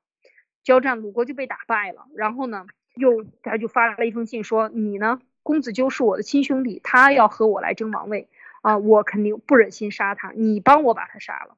[0.64, 2.06] 交战鲁国就被打败了。
[2.16, 2.66] 然后呢
[2.96, 8.28] 又他就发了一封信说你呢公子纠是我的亲兄弟，他要和我来争王位
[8.62, 11.56] 啊，我肯定不忍心杀他，你帮我把他杀了。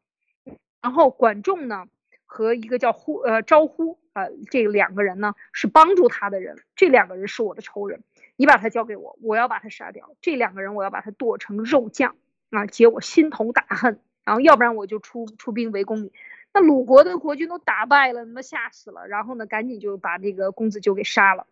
[0.83, 1.87] 然后管仲呢，
[2.27, 8.03] 和一个叫呼呃招呼呃这两个人呢是帮助他的人，这两个人是我的仇人，
[8.37, 10.14] 你把他交给我，我要把他杀掉。
[10.20, 12.16] 这两个人我要把他剁成肉酱
[12.51, 14.01] 啊，解我心头大恨。
[14.24, 16.12] 然后要不然我就出出兵围攻你。
[16.55, 19.07] 那鲁国的国君都打败了，他妈吓死了。
[19.07, 21.47] 然后呢，赶紧就把这个公子纠给杀了。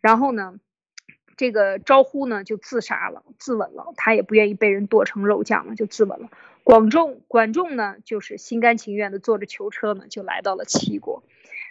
[0.00, 0.58] 然后呢，
[1.36, 3.92] 这个招呼呢就自杀了，自刎了。
[3.96, 6.28] 他也不愿意被人剁成肉酱了，就自刎了。
[6.64, 11.22] 管仲，管仲呢，就是心甘情愿的坐着囚车呢，就来到了齐国。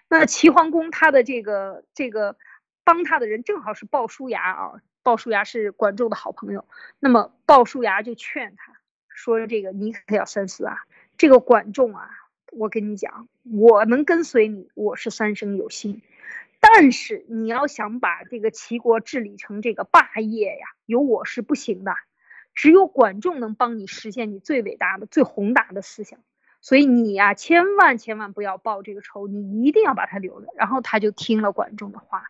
[0.08, 2.38] 那齐桓公他的这个这个
[2.86, 6.66] 帮他的人正好是鲍叔牙啊，鲍叔牙是管仲的好朋友，
[7.00, 8.74] 那么鲍叔牙就劝他
[9.10, 10.86] 说：“这个你可要三思啊，
[11.18, 12.10] 这个管仲啊，
[12.52, 16.02] 我跟你讲，我能跟随你，我是三生有幸。
[16.60, 21.94] 但是你要想把这个齐国治理成这个霸业呀，有我是不行的，
[22.54, 26.20] 只有管仲能帮你实现你最伟大的、最宏大的思想。
[26.62, 32.26] 所以你呀，千万千万不要报这个仇，你一定要把他留着。”然后他就听了管仲的话，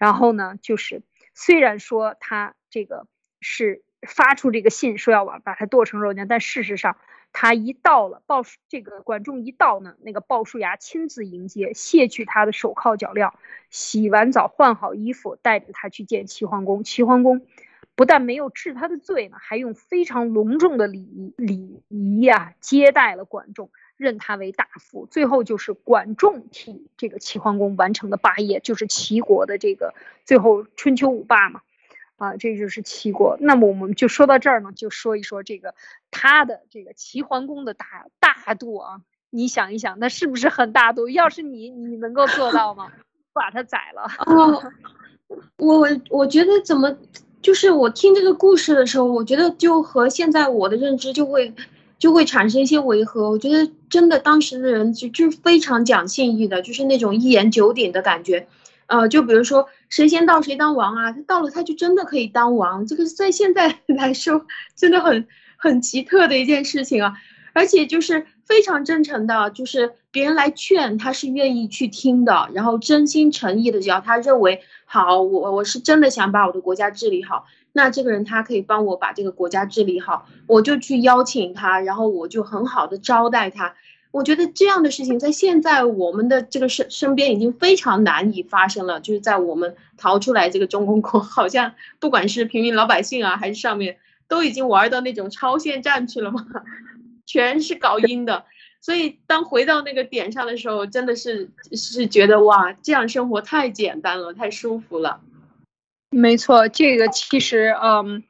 [0.00, 1.02] 然后呢，就是。
[1.32, 3.06] 虽然说他这个
[3.40, 6.96] 是发出这个信说要把把他剁成肉酱，但事实上
[7.32, 13.32] 他一到了鲍叔这个管仲一到呢，那个鲍叔牙亲自迎接，卸去他的手铐脚镣，
[13.70, 16.82] 洗完澡换好衣服，带着他去见齐桓公。
[16.82, 17.46] 齐桓公
[17.94, 23.70] 不但没有治他的罪呢，还用非常隆重的礼仪礼仪呀接待了管仲。
[24.00, 29.92] 任他为大夫，最后就是管仲替这个齐桓公完成的霸业，就是齐国的这个
[30.24, 31.60] 最后春秋五霸嘛，
[32.16, 33.36] 啊，这就是齐国。
[33.40, 35.74] 那么我们就说到这儿呢，就说一说这个
[36.10, 41.10] 他的这个齐桓公的大大度啊，你想一想，那是不是很大度？
[41.10, 42.90] 要是你，你能够做到吗？
[43.34, 44.10] 把他宰了？
[44.24, 44.72] 哦，
[45.58, 46.96] 我我觉得怎么，
[47.42, 51.52] 就是我听这个故事的时候，我觉得就和现在我的认知就会。
[52.00, 53.30] 就会产生一些违和。
[53.30, 58.48] 我觉得真的当时的人就就非常讲信义的，就是那种一言九鼎的感觉。
[58.86, 62.84] 呃，就比如说谁先到谁当王啊，他到了他就真的可以当王。
[62.88, 67.12] 这个在现在来说真的很很奇特的一件事情啊，
[67.52, 77.44] 而且就是非常真诚的，就是别人来劝他是愿意去听的，然后真心诚意的，只要他认为好，我我是真的想把我的国家治理好。
[77.72, 83.74] 那这个人他可以帮我把这个国家治理好，我就去邀请他，然后我就很好的招待他。
[84.12, 88.98] 我觉得这样的事情在现在我们的这个身身边已经非常难以发生了。
[89.00, 96.44] 就是在我们逃出来这个中公国， 好像不管是平民老百姓啊，还是上面，都已经玩到那种超限战去了嘛，
[97.24, 98.46] 全是搞阴的。
[98.80, 105.20] 所以当回到那个点上的时候，真的是是觉得哇，这样生活太简单了，太舒服了。
[106.10, 108.24] 没错，这个其实，嗯，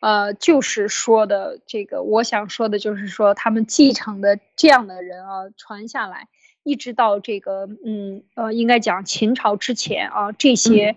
[0.00, 6.28] 呃，就是说的这个，我想说的就是说，他们继承的这样的人啊，传下来，
[6.62, 10.94] 一直到这个，嗯，呃，应该讲秦朝之前啊，这些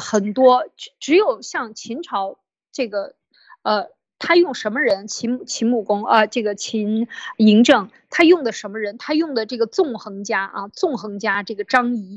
[0.00, 0.64] 很多，
[0.98, 2.38] 只有像秦朝
[2.72, 3.14] 这个，
[3.62, 3.88] 呃。
[4.18, 5.06] 他用什么人？
[5.06, 7.06] 秦秦穆公啊，这个秦
[7.36, 8.98] 嬴政，他用的什么人？
[8.98, 12.16] 他用的这个纵横家啊，纵横家这个张仪，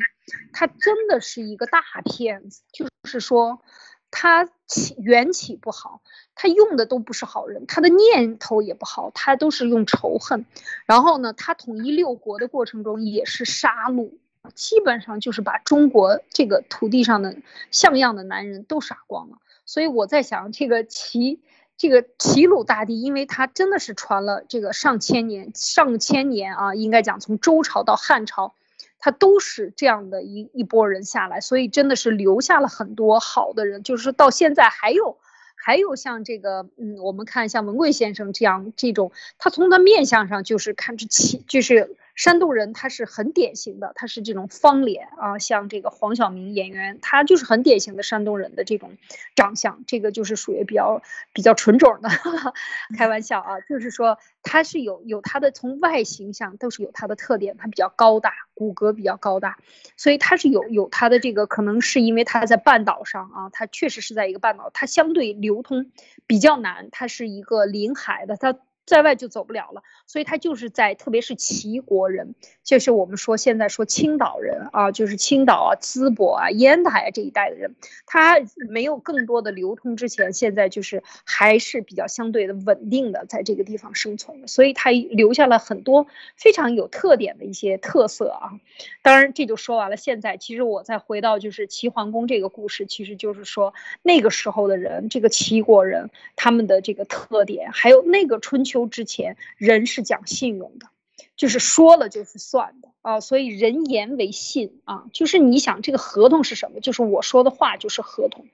[0.52, 2.64] 他真的是一个大骗子。
[2.74, 3.62] 就是说，
[4.10, 6.02] 他起缘起不好，
[6.34, 10.46] 他用的都不是好人，他的念头也不好，他都是用仇恨。
[10.88, 14.12] 然后呢，他统一六国的过程中也是杀戮，
[14.56, 17.38] 基本上就是把中国这个土地上的
[17.70, 19.38] 像样的男人都杀光了。
[19.68, 21.42] 所以我在想，这个齐。
[21.82, 28.54] 这个齐鲁大地，因为它真的是传了这个上千年、上千年啊，应该讲从周朝到汉朝，
[29.00, 35.18] 它都是这样的一一波人下来，所以真的是留下了很多好的人，就是到现在还有，
[35.56, 41.98] 还有像这个，嗯，我们看像文贵先生这样这种，他从他面相上就是看着齐，就是。
[42.22, 48.92] 山东人他是很典型的，他是这种方脸啊，像这个黄晓明演员，他就是很典型的山东人的这种
[49.36, 51.02] 长相，这个就是属于比较
[51.34, 52.10] 比较纯种的，
[52.96, 59.58] 开玩笑啊，就是说他是有有他的从外形上都是有他的特点，他比较高大，骨骼比较高大，
[59.98, 65.90] 所以他是有有他的这个可能是因为他在半岛上啊，他确实是在一个半岛，他相对流通
[66.28, 68.60] 比较难，他是一个临海的，他。
[68.86, 77.76] 在外就走不了了，所以他就是在，特别是齐国人，就是我们说现在说青岛人啊，就是青岛啊、淄博啊、烟台啊这一带的人，
[78.06, 78.40] 他
[78.70, 88.60] 没有更多的流通之前，现在就是还是比较相对的稳定的在这个地方生存，所以他留下了很多非常有特点的一些特色啊。
[89.04, 98.71] 当然这就说完了，现在其实我再回到就是齐桓公这个故事，其实就是说那个时候的人，这个齐国人他们的这个特点，还有那个春秋。
[98.72, 100.88] 秋之前，人是讲信用的，
[101.36, 106.80] 就是说了就是算的啊，所以人言为信啊，就是你想这个合同是什么？
[106.80, 108.48] 就是我说的话就是合同。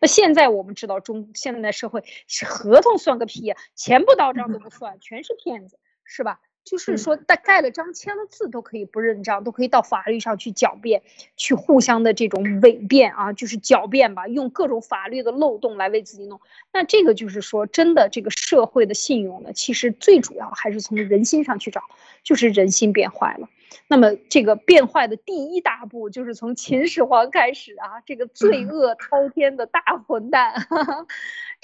[0.00, 6.40] 那现在我们知道中现在社会是合同算个屁呀，钱不到账都不算，全是骗子，是吧？
[6.64, 11.02] 就是说，他盖了章、签了字都可以不认账，都可以到法律上去狡辩，
[11.36, 16.40] 去互相的这种伪辩啊，就是狡辩吧，用各种法律的漏洞来为自己弄。
[16.72, 21.82] 那这个就是说，真的这个社会的信用呢，其实最主要还是从人心上去找，
[22.22, 23.48] 就是人心变坏了。
[23.88, 30.54] 那么这个变坏的第一大步，就是从秦始皇开始啊，这个罪恶滔天的大混蛋。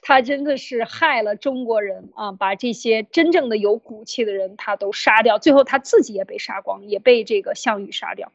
[0.00, 2.30] 他真的是害了中国人啊！
[2.30, 8.30] 把这些真正的有骨气的人，他都杀掉，最后他自己也被杀光，也被这个项羽杀掉，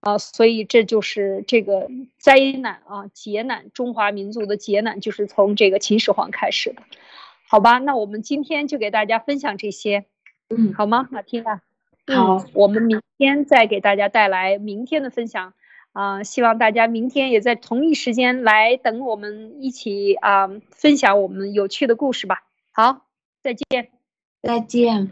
[0.00, 0.18] 啊！
[0.18, 1.88] 所以这就是这个
[2.18, 6.82] 灾难啊，劫难，中华民族的劫难就是从这个秦始皇开始的，
[7.48, 7.78] 好吧？
[7.78, 10.04] 那我们今天就给大家分享这些，
[10.50, 11.08] 嗯，好吗？
[11.10, 11.62] 马听啊，
[12.06, 15.54] 好，我们明天再给大家带来明天的分享。
[15.92, 22.42] 啊，希望大家明天也在同一时间来等我们一起啊，分享我们有趣的故事吧。
[22.70, 23.06] 好，
[23.40, 23.88] 再见，
[24.42, 25.10] 再见。